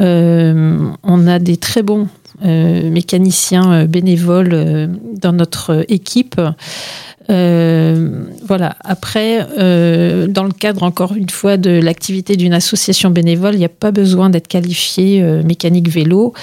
[0.00, 2.08] Euh, on a des très bons
[2.44, 4.86] euh, mécaniciens euh, bénévoles euh,
[5.20, 6.40] dans notre équipe.
[7.30, 8.76] Euh, voilà.
[8.84, 13.64] Après, euh, dans le cadre, encore une fois, de l'activité d'une association bénévole, il n'y
[13.64, 16.34] a pas besoin d'être qualifié euh, mécanique vélo.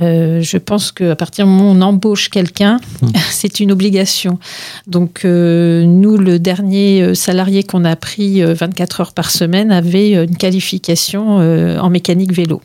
[0.00, 2.78] Euh, je pense qu'à partir du moment où on embauche quelqu'un,
[3.30, 4.38] c'est une obligation.
[4.86, 10.12] Donc, euh, nous, le dernier salarié qu'on a pris euh, 24 heures par semaine avait
[10.12, 12.60] une qualification euh, en mécanique vélo.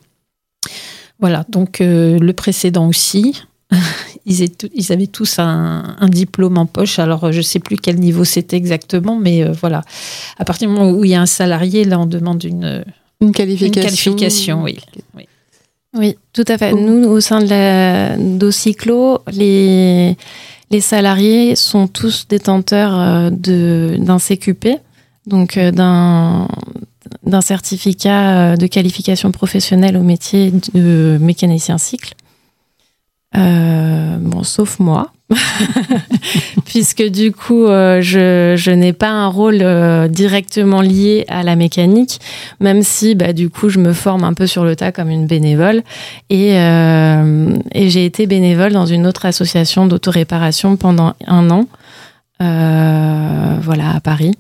[1.20, 1.46] Voilà.
[1.50, 3.42] Donc, euh, le précédent aussi.
[4.30, 7.00] Ils, étaient- ils avaient tous un, un diplôme en poche.
[7.00, 9.84] Alors, je ne sais plus quel niveau c'était exactement, mais euh, voilà.
[10.38, 12.84] À partir du moment où il y a un salarié, là, on demande une,
[13.22, 14.64] Une une qualification.
[14.64, 14.78] Oui.
[15.98, 16.74] Oui, tout à fait.
[16.74, 20.18] Nous, au sein de la d'Ocyclo, les,
[20.72, 24.68] les salariés sont tous détenteurs euh, d'un CQP,
[25.26, 26.50] donc euh, d'un,
[27.24, 32.14] d'un certificat euh, de qualification professionnelle au métier de mécanicien cycle.
[33.36, 35.12] Euh, bon, sauf moi,
[36.66, 39.64] puisque du coup, euh, je, je n'ai pas un rôle
[40.10, 42.20] directement lié à la mécanique,
[42.60, 45.28] même si, bah, du coup, je me forme un peu sur le tas comme une
[45.28, 45.84] bénévole.
[46.30, 51.68] Et, et j'ai été bénévole dans une autre association d'autoréparation pendant un an,
[52.40, 54.32] voilà, à Paris,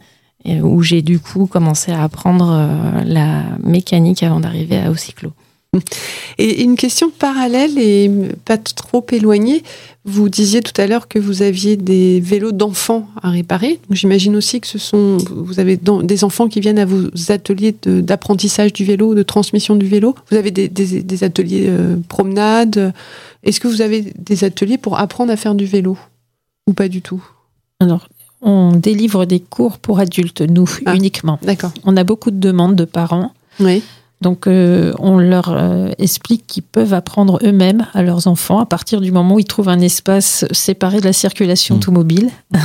[0.61, 5.31] où j'ai du coup commencé à apprendre euh, la mécanique avant d'arriver à Ocyclo.
[6.39, 8.09] Et une question parallèle et
[8.45, 9.61] pas trop éloignée.
[10.05, 13.79] Vous disiez tout à l'heure que vous aviez des vélos d'enfants à réparer.
[13.91, 18.71] J'imagine aussi que ce sont vous avez des enfants qui viennent à vos ateliers d'apprentissage
[18.73, 20.15] du vélo, de transmission du vélo.
[20.31, 22.93] Vous avez des, des- des ateliers euh, promenade.
[23.43, 25.97] Est-ce que vous avez des ateliers pour apprendre à faire du vélo
[26.65, 27.23] ou pas du tout?
[27.81, 28.07] Alors,
[28.41, 30.95] on délivre des cours pour adultes, nous, Ah.
[30.95, 31.39] uniquement.
[31.43, 31.71] D'accord.
[31.85, 33.31] On a beaucoup de demandes de parents.
[33.59, 33.81] Oui.
[34.21, 38.99] Donc, euh, on leur euh, explique qu'ils peuvent apprendre eux-mêmes à leurs enfants à partir
[38.99, 41.77] du moment où ils trouvent un espace séparé de la circulation Mm.
[41.77, 42.29] automobile.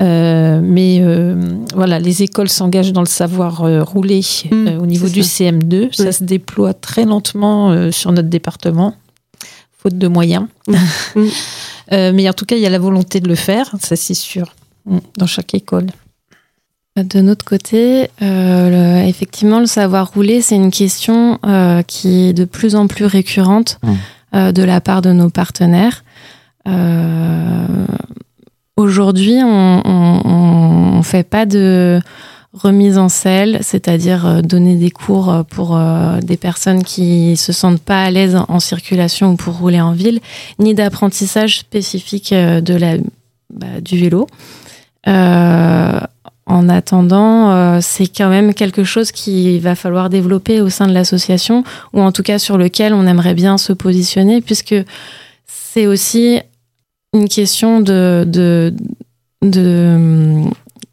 [0.00, 1.36] Euh, mais euh,
[1.72, 5.44] voilà, les écoles s'engagent dans le savoir euh, rouler Mm, euh, au niveau du ça.
[5.44, 5.92] CM2.
[5.94, 8.96] Ça se déploie très lentement euh, sur notre département,
[9.78, 10.46] faute de moyens.
[10.66, 10.74] Mm.
[11.14, 11.26] Mm.
[11.92, 14.14] Euh, mais en tout cas, il y a la volonté de le faire, ça c'est
[14.14, 14.63] sûr, Mm,
[15.16, 15.86] dans chaque école.
[16.96, 22.32] De notre côté, euh, le- effectivement, le savoir rouler, c'est une question euh, qui est
[22.32, 23.92] de plus en plus récurrente Mmh.
[24.36, 26.04] euh, de la part de nos partenaires.
[26.68, 27.66] Euh,
[28.76, 32.00] Aujourd'hui, on ne fait pas de
[32.52, 38.02] remise en selle, c'est-à-dire donner des cours pour euh, des personnes qui se sentent pas
[38.02, 40.18] à l'aise en circulation ou pour rouler en ville,
[40.58, 42.96] ni d'apprentissage spécifique de la,
[43.52, 44.26] bah, du vélo.
[45.06, 46.00] Euh,
[46.46, 50.92] en attendant, euh, c'est quand même quelque chose qu'il va falloir développer au sein de
[50.92, 54.74] l'association, ou en tout cas sur lequel on aimerait bien se positionner, puisque
[55.46, 56.38] c'est aussi
[57.14, 58.74] une question de, de,
[59.42, 60.42] de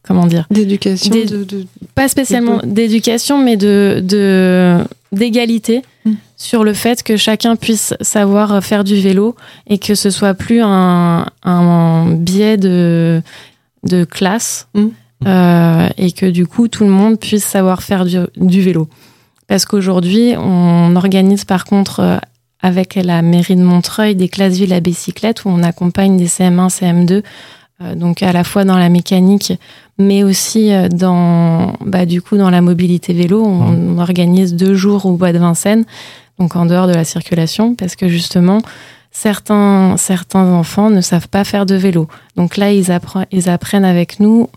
[0.04, 1.12] comment dire, D'éducation.
[1.14, 4.78] Des- de- de- pas spécialement d'éducation, mais de de-
[5.12, 6.14] d'égalité Mm.
[6.38, 9.36] sur le fait que chacun puisse savoir faire du vélo
[9.68, 13.22] et que ce soit plus un, un biais de,
[13.84, 14.68] de classe
[15.22, 15.28] Mm.
[15.28, 18.88] euh, et que du coup tout le monde puisse savoir faire du, du vélo.
[19.48, 22.18] Parce qu'aujourd'hui, on organise par contre euh,
[22.62, 26.70] avec la mairie de Montreuil des classes villes à bicyclette où on accompagne des CM1,
[26.70, 27.24] CM2,
[27.82, 29.54] euh, donc à la fois dans la mécanique,
[29.98, 33.44] mais aussi dans, bah, du coup, dans la mobilité vélo.
[33.44, 35.86] On, on organise deux jours au bois de Vincennes,
[36.40, 38.62] donc en dehors de la circulation, parce que justement,
[39.12, 42.08] certains, certains enfants ne savent pas faire de vélo.
[42.36, 44.50] Donc là, ils, appre- ils apprennent avec nous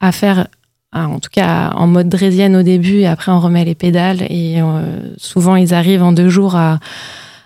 [0.00, 0.48] à faire,
[0.92, 4.60] en tout cas en mode draisienne au début, et après on remet les pédales, et
[4.60, 6.80] euh, souvent ils arrivent en deux jours à,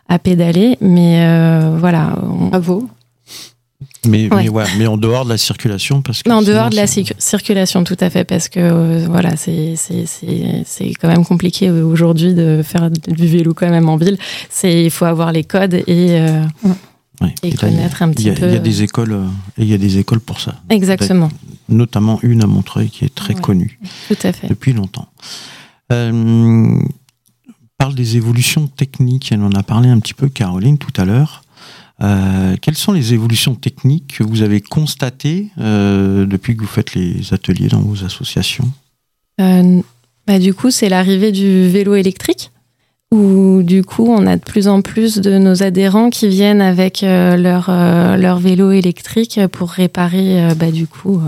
[0.09, 2.14] à pédaler, mais euh, voilà.
[2.51, 2.88] Bravo.
[4.07, 4.44] Mais, Ouais.
[4.44, 6.76] mais, voilà, mais en dehors de la circulation, parce que Mais en sinon, dehors de
[6.76, 9.74] la circulation, tout à fait, parce que euh, voilà, c'est
[11.00, 14.18] quand même compliqué euh, aujourd'hui de faire du vélo quand même en ville.
[14.50, 16.42] C'est il faut avoir les codes et euh,
[17.20, 17.34] ouais.
[17.42, 18.46] et là, connaître un a, petit peu.
[18.46, 19.26] il y a des écoles, euh,
[19.59, 21.30] et il y a des écoles pour ça, Exactement,
[21.68, 23.78] notamment une à Montreuil qui est très connue
[24.09, 24.48] tout à fait.
[24.48, 25.09] depuis longtemps.
[25.90, 26.80] On
[27.78, 29.30] parle des évolutions techniques.
[29.32, 31.42] Elle en a parlé un petit peu, Caroline, tout à l'heure.
[32.03, 36.94] Euh, quelles sont les évolutions techniques que vous avez constatées euh, depuis que vous faites
[36.94, 38.68] les ateliers dans vos associations?
[39.40, 39.80] Euh,
[40.26, 42.51] bah, du coup, c'est l'arrivée du vélo électrique,
[43.12, 47.01] où du coup, on a de plus en plus de nos adhérents qui viennent avec
[47.03, 51.22] leur, leur vélo électrique pour réparer, bah, du coup,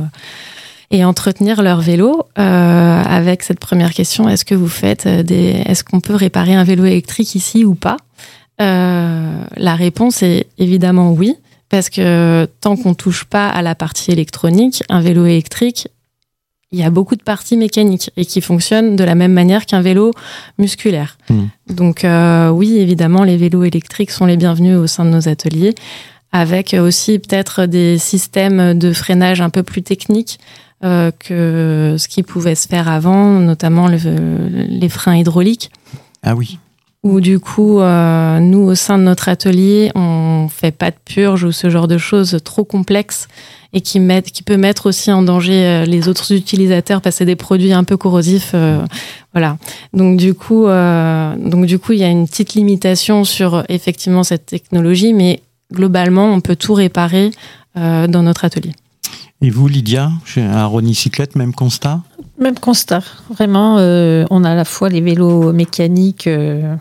[0.91, 2.25] et entretenir leur vélo.
[2.35, 6.85] avec cette première question, est-ce que vous faites des, est-ce qu'on peut réparer un vélo
[6.85, 7.97] électrique ici ou pas?
[8.61, 11.35] Euh, La réponse est évidemment oui,
[11.69, 15.89] Parce que tant qu'on touche pas à la partie électronique, un vélo électrique,
[16.71, 19.81] il y a beaucoup de parties mécaniques et qui fonctionnent de la même manière qu'un
[19.81, 20.13] vélo
[20.59, 21.17] musculaire.
[21.31, 21.45] Mm.
[21.75, 25.75] Donc euh, oui, évidemment, les vélos électriques sont les bienvenus au sein de nos ateliers,
[26.33, 30.39] avec aussi peut-être des systèmes de freinage un peu plus techniques
[30.85, 35.71] euh, que ce qui pouvait se faire avant, notamment le- les freins hydrauliques
[36.23, 36.59] Ah oui.
[37.05, 41.45] Où du coup, euh, nous, au sein de notre atelier, on fait pas de purge
[41.45, 43.29] ou ce genre de choses trop complexes
[43.73, 47.19] et qui, mettent, qui peut mettre aussi en danger euh, les autres utilisateurs parce que
[47.19, 48.53] c'est des produits un peu corrosifs.
[48.55, 48.85] euh,
[49.33, 49.59] voilà.
[49.93, 54.25] Donc du coup, euh, donc du coup, il y a une petite limitation sur effectivement
[54.25, 55.43] cette technologie, mais
[55.73, 57.31] globalement, on peut tout réparer
[57.77, 58.73] euh, dans notre atelier.
[59.41, 62.01] Et vous, Lydia, chez Aroni Cyclette, même constat?
[62.41, 63.03] Même constat.
[63.31, 66.75] Vraiment, euh, on a à la fois les vélos mécaniques, euh,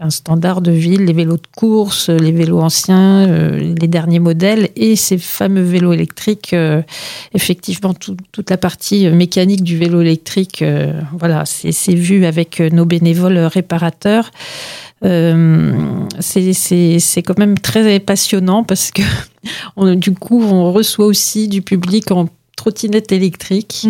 [0.00, 4.68] un standard de ville, les vélos de course, les vélos anciens, euh, les derniers modèles,
[4.76, 6.52] et ces fameux vélos électriques.
[6.52, 6.82] euh,
[7.34, 12.70] effectivement, tout- toute la partie mécanique du vélo électrique, euh, voilà, c'est vu avec euh,
[12.70, 14.30] nos bénévoles réparateurs.
[15.04, 15.72] Euh,
[16.20, 19.02] c'est- quand même très passionnant parce que
[19.96, 23.86] du coup, on reçoit aussi du public en trottinette électrique.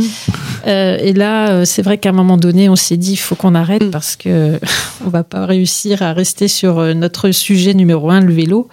[0.66, 3.34] Euh, et là, euh, c'est vrai qu'à un moment donné, on s'est dit, il faut
[3.34, 3.90] qu'on arrête Mm.
[3.90, 4.58] parce que
[5.04, 8.68] on va pas réussir à rester sur euh, notre sujet numéro un, le vélo,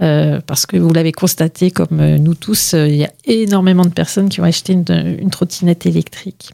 [0.00, 4.28] Euh, parce que vous l'avez constaté, comme nous tous, il y a énormément de personnes
[4.28, 4.84] qui ont acheté une,
[5.20, 6.50] une trottinette électrique.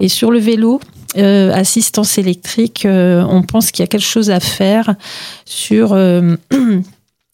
[0.00, 0.80] Et sur le vélo,
[1.16, 4.94] euh, assistance électrique, euh, on pense qu'il y a quelque chose à faire
[5.46, 6.36] sur euh,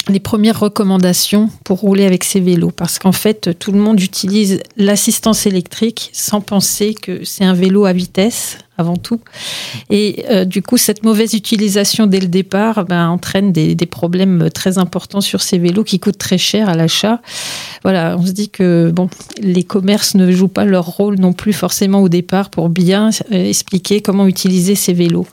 [0.09, 2.71] les premières recommandations pour rouler avec ces vélos.
[2.71, 7.85] Parce qu'en fait, tout le monde utilise l'assistance électrique sans penser que c'est un vélo
[7.85, 9.21] à vitesse avant tout.
[9.91, 14.51] Et euh, du coup, cette mauvaise utilisation dès le départ ben, entraîne des, des problèmes
[14.51, 17.21] très importants sur ces vélos qui coûtent très cher à l'achat.
[17.83, 19.09] Voilà, on se dit que bon,
[19.41, 23.49] les commerces ne jouent pas leur rôle non plus forcément au départ pour bien euh,
[23.49, 25.27] expliquer comment utiliser ces vélos.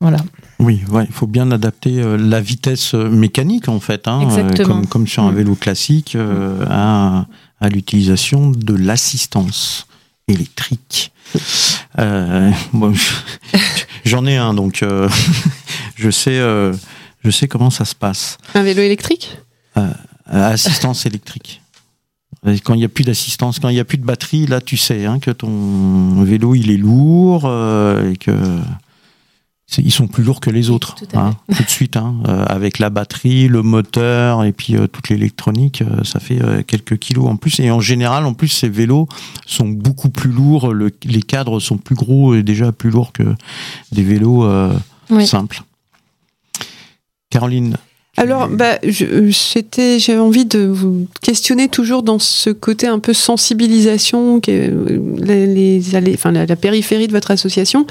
[0.00, 0.18] Voilà.
[0.60, 4.64] Oui, ouais, il faut bien adapter euh, la vitesse euh, mécanique en fait, hein, euh,
[4.64, 5.36] comme, comme sur un Mm.
[5.36, 7.26] vélo classique, euh, à,
[7.60, 9.86] à l'utilisation de l'assistance
[10.26, 11.12] électrique.
[12.72, 13.58] Bon, je-
[14.04, 14.82] J'en ai un, donc
[15.96, 16.38] je sais,
[17.24, 18.38] je sais comment ça se passe.
[18.54, 19.38] Un vélo électrique?
[20.26, 21.60] Assistance électrique.
[22.64, 24.76] Quand il n'y a plus d'assistance, quand il n'y a plus de batterie, là tu
[24.76, 28.32] sais hein, que ton vélo il est lourd et que
[29.76, 30.94] ils sont plus lourds que les autres.
[30.94, 34.86] tout hein, tout de suite, hein, euh, avec la batterie, le moteur et puis euh,
[34.86, 37.60] toute l'électronique, euh, ça fait euh, quelques kilos en plus.
[37.60, 39.08] Et en général, en plus, ces vélos
[39.46, 40.72] sont beaucoup plus lourds.
[40.72, 43.34] le- les cadres sont plus gros et déjà plus lourds que
[43.92, 44.72] des vélos euh,
[45.10, 45.26] Oui.
[45.26, 45.62] simples.
[47.30, 47.76] Caroline.
[48.18, 54.50] Alors, bah, j'avais envie de vous questionner toujours dans ce côté un peu sensibilisation, que,
[54.50, 57.86] euh, les, les allées- enfin, la, la périphérie de votre association.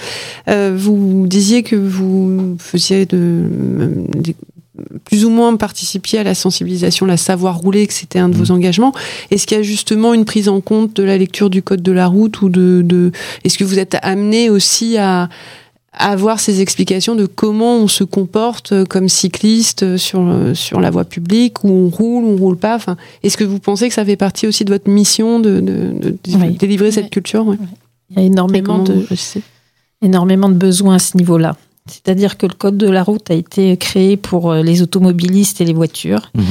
[0.50, 4.36] Euh, vous disiez que vous faisiez de, euh, des-
[5.06, 8.44] plus ou moins participiez à la sensibilisation, la savoir rouler, que c'était un de Mhm.
[8.44, 8.92] vos engagements.
[9.32, 11.92] Est-ce qu'il y a justement une prise en compte de la lecture du code de
[11.94, 13.12] la route ou de, de
[13.44, 15.30] est-ce que vous êtes amené aussi à
[15.94, 20.80] avoir ces explications de comment on se comporte euh, comme cycliste euh, sur, euh, sur
[20.80, 22.76] la voie publique, où on roule, où on roule pas.
[22.76, 25.94] Enfin, Est-ce que vous pensez que ça fait partie aussi de votre mission de, de-
[26.00, 26.58] de Oui.
[26.58, 27.10] délivrer cette Oui.
[27.10, 27.56] culture.
[28.12, 29.06] Il y a énormément de,
[30.02, 31.56] énormément de besoins à ce niveau-là.
[31.90, 35.74] C'est-à-dire que le code de la route a été créé pour les automobilistes et les
[35.74, 36.32] voitures.
[36.36, 36.44] Mhm.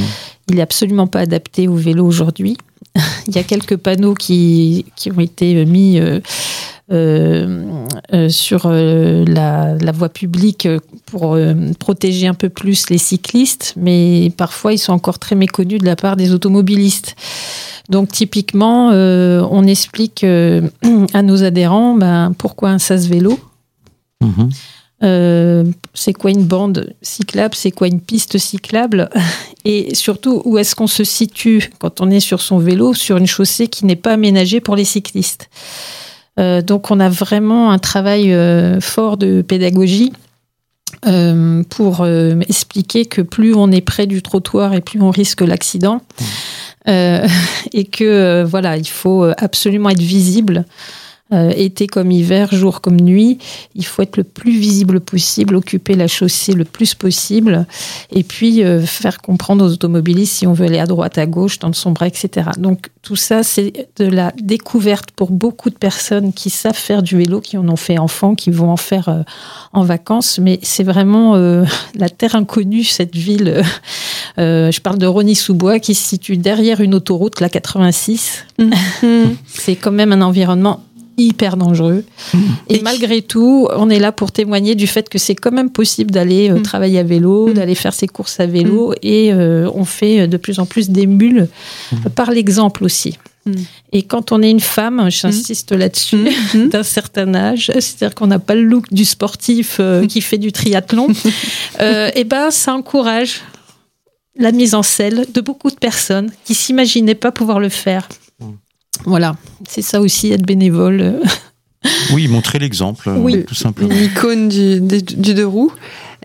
[0.49, 2.57] Il n'est absolument pas adapté au vélo aujourd'hui.
[3.29, 6.21] Il y a quelques panneaux qui, qui ont été mis euh,
[6.89, 10.69] sur euh, la, la voie publique
[11.07, 15.81] pour euh, protéger un peu plus les cyclistes, mais parfois ils sont encore très méconnus
[15.81, 17.17] de la part des automobilistes.
[17.89, 20.63] Donc typiquement, euh, on explique euh,
[21.13, 23.39] à nos adhérents ben, pourquoi un sas vélo.
[24.23, 24.51] Mhm.
[25.03, 29.11] Euh, c'est quoi une bande cyclable, c'est quoi une piste cyclable,
[29.67, 33.27] et surtout où est-ce qu'on se situe quand on est sur son vélo sur une
[33.27, 35.51] chaussée qui n'est pas aménagée pour les cyclistes.
[36.39, 40.13] Euh, donc on a vraiment un travail euh, fort de pédagogie
[41.07, 45.41] euh, pour euh, expliquer que plus on est près du trottoir et plus on risque
[45.41, 46.01] l'accident,
[46.89, 47.27] Euh,
[47.73, 50.65] et que voilà, il faut absolument être visible
[51.33, 53.39] euh, été comme hiver, jour comme nuit.
[53.75, 57.67] Il faut être le plus visible possible, occuper la chaussée le plus possible,
[58.13, 61.59] et puis euh, faire comprendre aux automobilistes si on veut aller à droite, à gauche,
[61.59, 62.51] tendre son bras, etc.
[62.59, 67.17] Donc tout ça, c'est de la découverte pour beaucoup de personnes qui savent faire du
[67.17, 69.23] vélo, qui en ont fait enfant, qui vont en faire euh,
[69.73, 70.41] en vacances.
[70.41, 71.65] Mais c'est vraiment euh,
[71.95, 73.63] la terre inconnue, cette ville.
[74.39, 78.45] Euh, je parle de Rony-sous-Bois, qui se situe derrière une autoroute, la 86.
[79.47, 80.83] c'est quand même un environnement
[81.19, 82.05] hyper dangereux.
[82.69, 86.11] Et, malgré tout, on est là pour témoigner du fait que c'est quand même possible
[86.11, 86.63] d'aller euh, Mm.
[86.63, 87.53] travailler à vélo, Mm.
[87.55, 91.49] d'aller faire ses courses à vélo, et euh, on fait de plus en plus d'émules
[92.15, 93.19] par l'exemple aussi.
[93.93, 96.27] Et quand on est une femme, j'insiste là-dessus,
[96.73, 100.51] d'un certain âge, c'est-à-dire qu'on n'a pas le look du sportif euh, qui fait du
[100.51, 101.07] triathlon,
[101.81, 103.43] euh, et ben ça encourage
[104.37, 108.09] la mise en selle de beaucoup de personnes qui s'imaginaient pas pouvoir le faire.
[109.05, 109.37] Voilà,
[109.69, 111.21] c'est ça aussi être bénévole.
[112.13, 113.45] Oui, montrer l'exemple, Oui.
[113.47, 113.91] tout simplement.
[113.91, 115.73] Une icône du, du, du deux roues,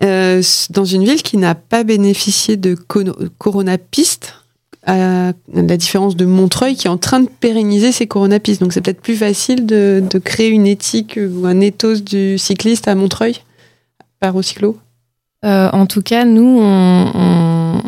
[0.02, 4.34] euh, dans une ville qui n'a pas bénéficié de cono- Corona Piste,
[4.84, 8.60] à la différence de Montreuil qui est en train de pérenniser ses Corona Pistes.
[8.60, 12.88] Donc c'est peut-être plus facile de, de créer une éthique ou un ethos du cycliste
[12.88, 13.36] à Montreuil
[14.18, 14.76] par au cyclo?
[15.44, 17.82] Euh, en tout cas, nous, on, on,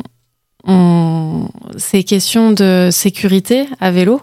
[0.73, 4.21] on- ces questions de sécurité à vélo,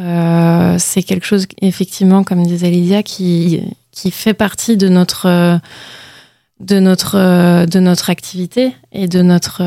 [0.00, 5.58] euh, c'est quelque chose, effectivement, comme disait Lydia, qui, qui fait partie de notre, euh,
[6.60, 9.62] de notre, euh, de notre activité et de notre,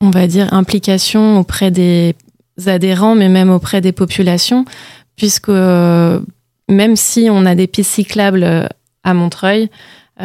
[0.00, 2.14] on va dire, implication auprès des
[2.66, 4.64] adhérents, mais même auprès des populations,
[5.16, 8.68] puisque même si on a des pistes cyclables
[9.02, 9.68] à Montreuil,
[10.20, 10.24] il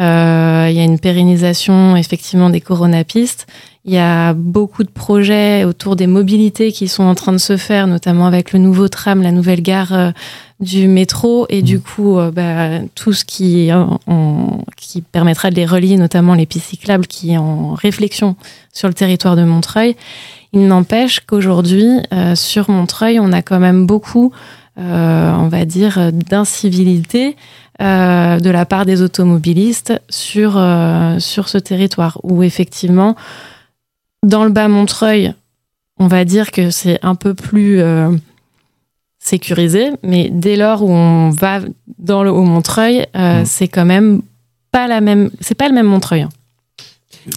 [0.80, 3.46] a une pérennisation effectivement des coronapistes.
[3.86, 7.56] Il y a beaucoup de projets autour des mobilités qui sont en train de se
[7.56, 10.10] faire, notamment avec le nouveau tram, la nouvelle gare euh,
[10.60, 13.70] du métro, et du coup euh, bah, tout ce qui,
[14.76, 18.36] qui permettra de les relier, notamment les pistes cyclables, qui est en réflexion
[18.72, 19.96] sur le territoire de Montreuil.
[20.52, 24.32] Il n'empêche qu'aujourd'hui, euh, sur Montreuil, on a quand même beaucoup,
[24.78, 27.36] euh, on va dire, d'incivilité
[27.80, 33.16] euh, de la part des automobilistes sur, euh, sur ce territoire, où effectivement,
[34.22, 35.34] dans le bas Montreuil,
[35.98, 38.10] on va dire que c'est un peu plus euh,
[39.18, 41.60] sécurisé, mais dès lors où on va
[41.98, 43.44] dans le haut Montreuil, euh, Mm.
[43.46, 44.22] c'est quand même
[44.72, 46.28] pas la même, c'est pas le même Montreuil hein,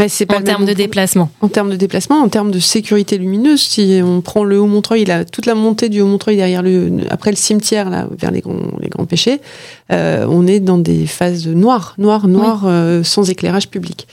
[0.08, 1.30] c'est pas en termes de déplacement.
[1.42, 5.12] En termes de déplacement, en termes de sécurité lumineuse, si on prend le Haut-Montreuil, il
[5.12, 8.78] a toute la montée du Haut-Montreuil derrière le, après le cimetière, là, vers les grands,
[8.80, 9.42] les grands péchés,
[9.92, 14.08] euh, on est dans des phases noires, noires, noires, euh, sans éclairage public.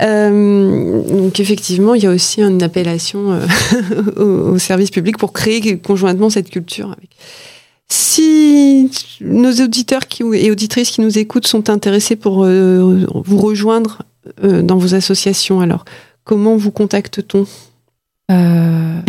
[0.00, 3.46] Euh, donc effectivement, il y a aussi une appellation euh,
[4.16, 6.94] au, au service public pour créer conjointement cette culture.
[7.90, 8.90] Si
[9.20, 10.02] nos auditeurs
[10.34, 14.02] et auditrices qui nous écoutent sont intéressés pour euh, vous rejoindre
[14.44, 15.84] euh, dans vos associations, alors
[16.24, 17.46] comment vous contacte-t-on?
[18.30, 19.00] Euh,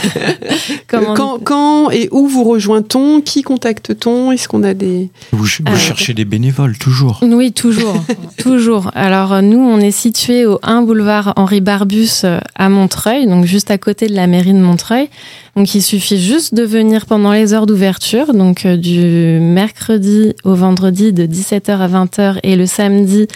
[0.88, 3.20] comment- quand, quand et où vous rejoint-on?
[3.20, 4.32] Qui contacte-t-on?
[4.32, 5.10] Est-ce qu'on a des...
[5.32, 7.20] Vous, vous Euh, cherchez des bénévoles, toujours.
[7.22, 7.96] Oui, toujours,
[8.38, 8.90] toujours.
[8.94, 13.70] Alors nous, on est situé au 1 boulevard Henri Barbus euh, à Montreuil, donc juste
[13.70, 15.08] à côté de la mairie de Montreuil.
[15.56, 20.54] Donc il suffit juste de venir pendant les heures d'ouverture, donc euh, du mercredi au
[20.54, 23.26] vendredi de 17h à 20h et le samedi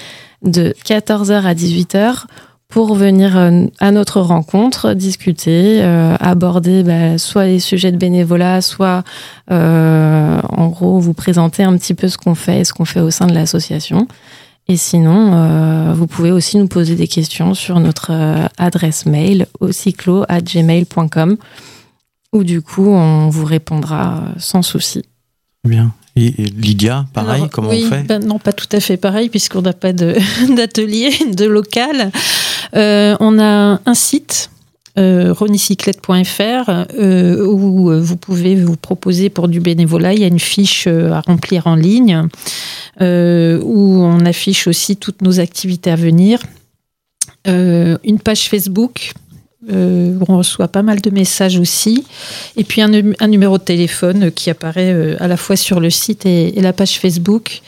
[0.43, 2.25] de 14h à 18h
[2.69, 8.61] pour venir euh, à notre rencontre, discuter, euh, aborder bah, soit les sujets de bénévolat,
[8.61, 9.05] soit
[9.51, 13.01] euh, en gros vous présenter un petit peu ce qu'on fait et ce qu'on fait
[13.01, 14.09] au sein de l'association.
[14.69, 19.47] Et sinon, euh, vous pouvez aussi nous poser des questions sur notre euh, adresse mail
[19.61, 21.37] au gmail.com
[22.33, 25.03] où du coup on vous répondra sans souci.
[25.65, 25.93] Bien.
[26.19, 28.03] Et, Lydia, pareil, Alors, comment oui, on fait?
[28.05, 30.17] ben Non, pas tout à fait pareil, puisqu'on n'a pas de-
[30.57, 32.11] d'atelier, de, local.
[32.75, 34.51] Euh, on a un site,
[34.99, 40.15] euh, ronicyclette.fr, euh, où euh, vous pouvez vous proposer pour du bénévolat.
[40.15, 42.23] Il y a une fiche à remplir en ligne,
[43.01, 46.41] où on affiche aussi toutes nos activités à venir.
[47.47, 49.13] Une page Facebook.
[49.69, 52.05] où on reçoit pas mal de messages aussi.
[52.57, 55.91] Et puis un, num- un numéro de téléphone qui apparaît à la fois sur le
[55.91, 57.63] site et la page Facebook.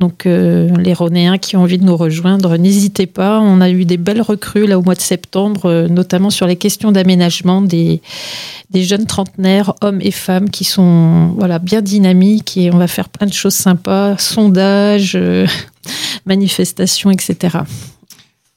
[0.00, 3.38] Donc euh, les Ronéens qui ont envie de nous rejoindre, n'hésitez pas.
[3.38, 6.56] On a eu des belles recrues là au mois de septembre, euh, notamment sur les
[6.56, 8.00] questions d'aménagement des,
[8.72, 13.26] jeunes trentenaires, hommes et femmes, qui sont voilà bien dynamiques et on va faire plein
[13.26, 15.46] de choses sympas, sondages, euh,
[16.24, 17.58] manifestations, etc.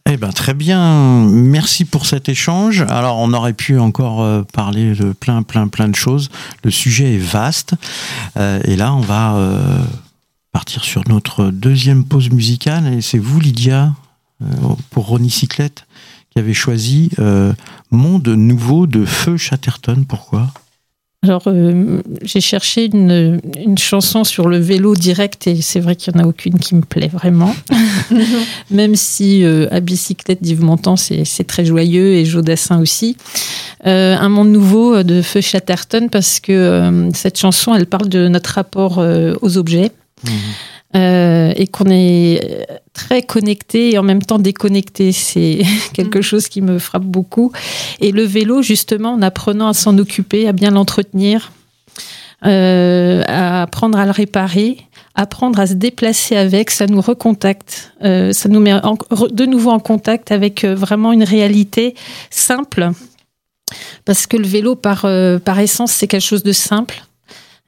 [0.09, 2.85] Eh ben très bien, merci pour cet échange.
[2.87, 6.29] Alors on aurait pu encore parler de plein plein plein de choses.
[6.63, 7.73] Le sujet est vaste
[8.35, 9.37] et là on va
[10.53, 13.91] partir sur notre deuxième pause musicale et c'est vous Lydia
[14.41, 14.45] euh,
[14.91, 15.85] pour Ronnie Cyclette
[16.29, 17.51] qui avez choisi euh,
[17.91, 20.05] Monde nouveau de Feu Chatterton.
[20.07, 20.47] Pourquoi?
[21.23, 26.13] Alors, euh, j'ai cherché une, une chanson sur le vélo direct et c'est vrai qu'il
[26.13, 27.55] n'y en a aucune qui me plaît vraiment.
[28.71, 33.15] Même si euh, à bicyclette d'Yves Montand, c'est c'est très joyeux et Jodassin aussi.
[33.85, 38.27] Euh, un monde nouveau de Feu Chatterton parce que euh, cette chanson, elle parle de
[38.27, 39.91] notre rapport euh, aux objets.
[40.95, 45.11] Euh, et qu'on est très connecté et en même temps déconnecté.
[45.11, 45.63] C'est
[45.93, 47.51] quelque chose qui me frappe beaucoup.
[47.99, 51.51] Et le vélo, justement, en apprenant à s'en occuper, à bien l'entretenir,
[52.45, 54.77] euh, à apprendre à le réparer,
[55.15, 58.97] apprendre à se déplacer avec, ça nous recontacte, euh, ça nous met en-
[59.31, 61.95] de nouveau en contact avec vraiment une réalité
[62.29, 62.91] simple.
[64.05, 65.07] Parce que le vélo, par,
[65.43, 67.01] par essence, c'est quelque chose de simple.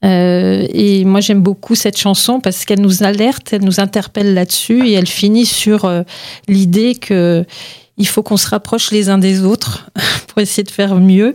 [0.05, 4.87] Euh, et moi, j'aime beaucoup cette chanson parce qu'elle nous alerte, elle nous interpelle là-dessus
[4.87, 6.03] et elle finit sur euh,
[6.47, 7.45] l'idée que
[7.97, 9.89] il faut qu'on se rapproche les uns des autres
[10.27, 11.33] pour essayer de faire mieux.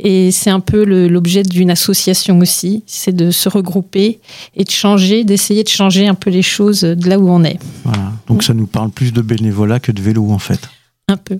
[0.00, 4.18] Et c'est un peu l'objet d'une association aussi, c'est de se regrouper
[4.56, 7.58] et de changer, d'essayer de changer un peu les choses de là où on est.
[7.84, 8.12] Voilà.
[8.26, 10.60] Donc ça nous parle plus de bénévolat que de vélo en fait.
[11.08, 11.38] Un peu.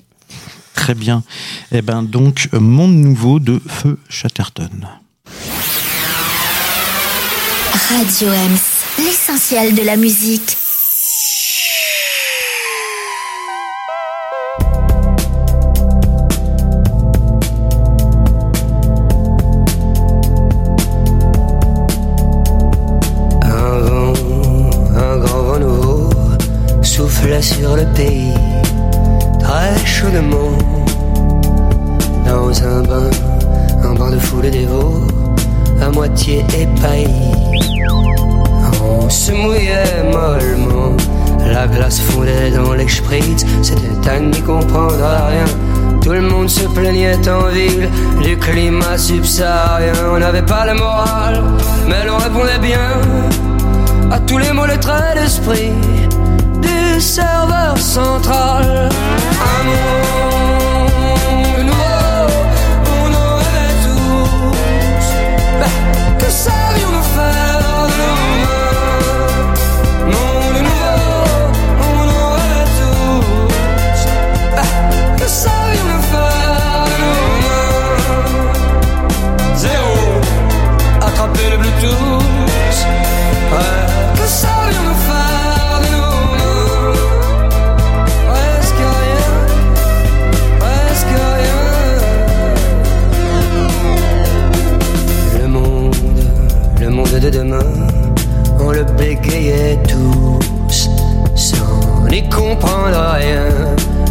[0.74, 1.24] Très bien.
[1.72, 4.86] Eh ben donc Monde nouveau de Feu Chatterton.
[7.96, 10.56] Radio Ems, l'essentiel de la musique.
[23.42, 24.12] Un vent,
[24.96, 26.10] un grand vent nouveau
[26.82, 28.32] soufflait sur le pays
[29.40, 30.56] très chaudement.
[32.24, 33.10] Dans un bain,
[33.82, 35.06] un bain de foule dévot,
[35.80, 37.32] à moitié épaillis.
[38.82, 40.96] On se mouillait mollement,
[41.46, 45.44] la glace fondait dans les spritz, c'était à n'y comprendre rien.
[46.02, 47.88] Tout le monde se plaignait en ville
[48.22, 49.92] du climat subsaharien.
[50.14, 51.42] On n'avait pas le moral,
[51.86, 53.00] mais l'on répondait bien
[54.10, 55.72] à tous les mots, les traits d'esprit
[56.62, 58.88] du serveur central.
[65.94, 68.59] Mais que savions-nous faire de
[97.20, 97.58] de demain,
[98.60, 100.88] on le bégayait tous,
[101.34, 103.46] sans n'y comprendre rien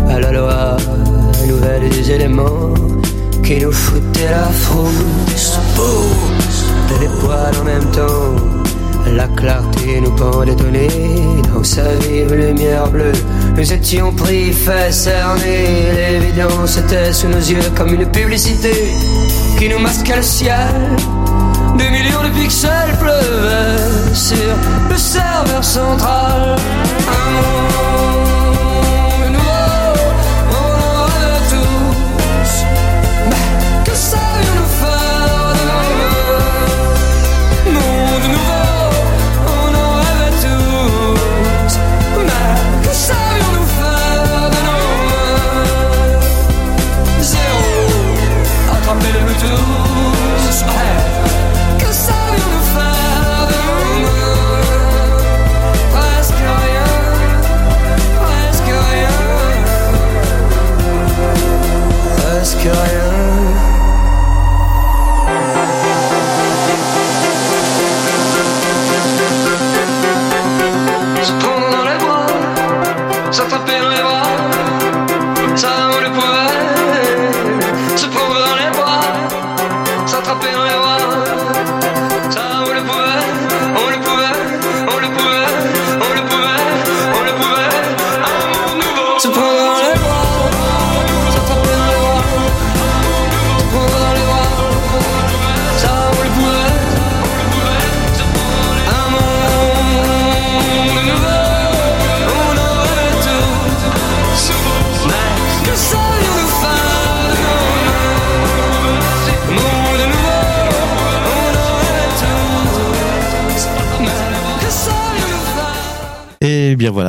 [0.07, 0.77] à la loi
[1.47, 2.73] nouvelle des éléments
[3.43, 5.57] qui nous foutaient la frousse.
[6.89, 8.59] De l'étoile en même temps.
[9.15, 13.13] La clarté nous pendait Dans sa vive lumière bleue
[13.57, 18.71] Nous étions pris, fait cerner L'évidence était sous nos yeux comme une publicité
[19.57, 20.67] Qui nous masquait le ciel
[21.79, 24.35] Des millions de pixels pleuvaient Sur
[24.89, 26.57] le serveur central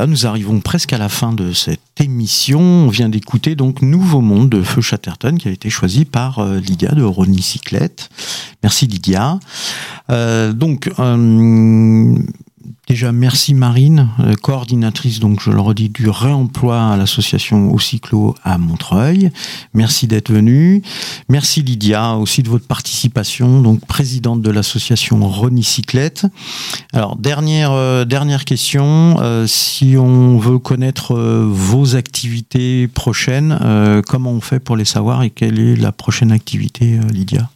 [0.07, 2.59] nous arrivons presque à la fin de cette émission.
[2.59, 6.59] On vient d'écouter donc Nouveau Monde de Feu Chatterton qui a été choisi par euh,
[6.59, 8.09] Lydia de Ronnie Cyclette.
[8.63, 9.39] Merci Lydia.
[10.09, 12.15] Euh, donc euh,
[13.03, 18.57] Merci Marine, euh, coordinatrice, donc je le redis, du réemploi à l'association Au Cyclo à
[18.57, 19.31] Montreuil.
[19.73, 20.83] Merci d'être venue.
[21.29, 26.27] Merci Lydia aussi de votre participation, donc présidente de l'association Rony Cyclette.
[26.93, 33.57] Alors, dernière, euh, dernière question, euh, si on veut connaître vos activités prochaines,
[34.07, 37.49] comment on fait pour les savoir et quelle est la prochaine activité, Lydia?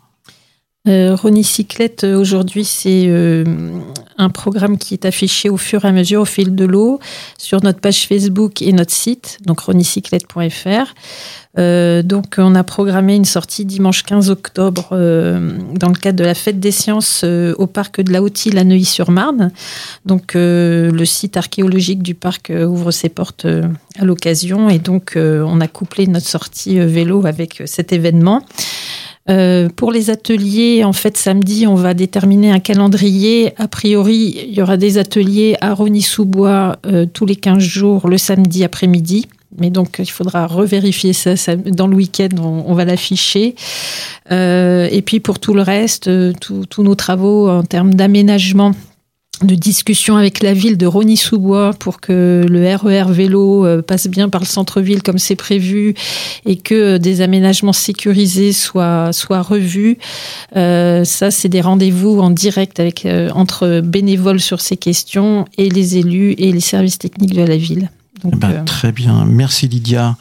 [0.88, 3.44] Euh, Cyclette, euh, aujourd'hui, c'est euh,
[4.18, 7.00] un programme qui est affiché au fur et à mesure, au fil de l'eau,
[7.38, 10.94] sur notre page Facebook et notre site, donc ronycyclette.fr.
[11.58, 16.26] Euh, donc, on a programmé une sortie dimanche 15 octobre euh, dans le cadre de
[16.26, 19.52] la fête des sciences au parc de la Haute-Île à Neuilly-sur-Marne.
[20.06, 25.68] Donc, le site archéologique du parc ouvre ses portes à l'occasion et donc on a
[25.68, 28.44] couplé notre sortie vélo avec cet événement.
[29.28, 33.54] Euh, pour les ateliers, en fait, samedi, on va déterminer un calendrier.
[33.58, 38.18] A priori, il y aura des ateliers à Rony-sous-Bois euh, tous les 15 jours, le
[38.20, 39.28] samedi après-midi.
[39.58, 43.56] Mais donc, il faudra revérifier ça, dans le week-end, on, va l'afficher.
[44.32, 46.10] Euh, et puis, pour tout le reste,
[46.40, 48.74] tous nos travaux en termes d'aménagement
[49.42, 54.08] de discussion avec la ville de Rony-sous-Bois pour que le RER e vélo euh, passe
[54.08, 55.94] bien par le centre-ville comme c'est prévu
[56.46, 59.98] et que des aménagements sécurisés soient, soient revus.
[60.56, 65.70] Euh, ça, c'est des rendez-vous en direct avec, euh, entre bénévoles sur ces questions et
[65.70, 67.90] les élus et les services techniques de la ville.
[68.26, 69.26] Eh ben, très bien.
[69.26, 70.16] Merci Lydia.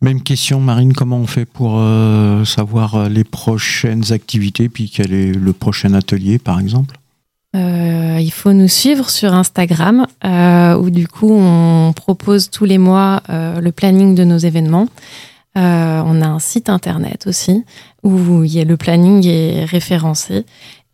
[0.00, 1.80] Même question, Marine, comment on fait pour
[2.44, 6.96] savoir les prochaines activités, puis quel est le prochain atelier, par exemple?
[7.54, 12.78] Euh, il faut nous suivre sur Instagram euh, où du coup on propose tous les
[12.78, 14.88] mois euh, le planning de nos événements.
[15.58, 17.62] Euh, on a un site internet aussi
[18.02, 20.46] où il y a le planning est référencé.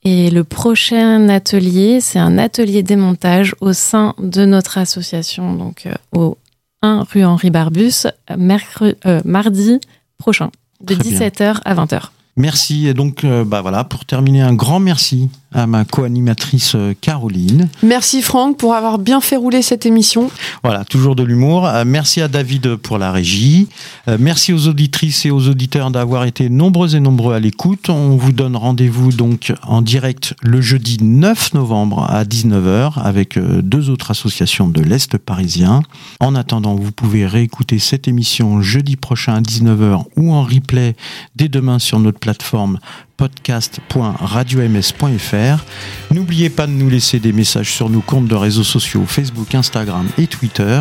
[0.05, 5.95] Et le prochain atelier, c'est un atelier démontage au sein de notre association, donc euh,
[6.13, 6.39] au
[6.83, 8.07] 1 rue Henri Barbus,
[8.37, 9.81] mercredi, mardi
[10.19, 10.51] prochain,
[10.81, 12.03] de 17h à 20h.
[12.37, 12.87] Merci.
[12.87, 17.69] Et donc, bah voilà, pour terminer, un grand merci à ma co-animatrice euh, Caroline.
[17.83, 20.31] Merci Franck pour avoir bien fait rouler cette émission.
[20.63, 21.67] Voilà, toujours de l'humour.
[21.67, 23.69] Euh, merci à David pour la régie.
[24.09, 27.89] Euh, merci aux auditrices et aux auditeurs d'avoir été nombreux et nombreux à l'écoute.
[27.89, 33.89] On vous donne rendez-vous donc en direct le jeudi 9 novembre à 19h avec deux
[33.89, 35.83] autres associations de l'Est parisien.
[36.21, 40.95] En attendant, vous pouvez réécouter cette émission jeudi prochain à 19h ou en replay
[41.37, 42.79] dès demain sur notre plateforme
[43.19, 46.15] podcast.radioms.fr.
[46.15, 50.09] N'oubliez pas de nous laisser des messages sur nos comptes de réseaux sociaux Facebook, Instagram
[50.17, 50.81] et Twitter.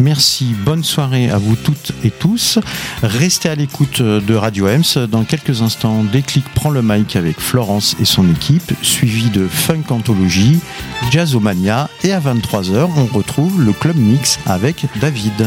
[0.00, 2.58] Merci, bonne soirée à vous toutes et tous.
[3.02, 5.06] Restez à l'écoute de Radio Ems.
[5.10, 9.84] Dans quelques instants, Déclic prend le mic avec Florence et son équipe, suivi de Funk
[9.90, 10.60] Anthologie,
[11.10, 15.46] Jazzomania et à 23h, on retrouve le Club Mix avec David.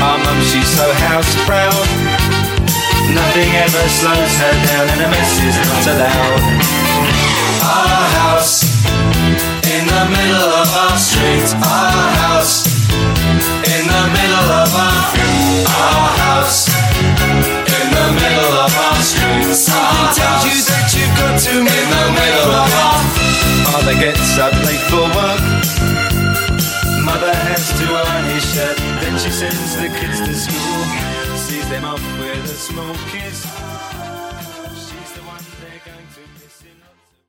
[0.00, 1.86] Our mum, she's so house proud.
[3.14, 6.42] Nothing ever slows her down and a mess is not allowed.
[7.62, 8.64] Our house
[9.68, 11.46] in the middle of our street.
[11.62, 12.66] Our house
[13.74, 15.04] in the middle of our
[15.64, 16.68] our house
[17.78, 19.54] in the middle of our street.
[19.54, 23.00] Someone tells you that you've got to in the middle of our
[23.74, 25.42] Father oh, gets up late for work.
[27.04, 28.93] Mother has to iron his shirt.
[29.16, 31.36] She sends the kids to school.
[31.36, 33.73] Sees them off with a small kiss.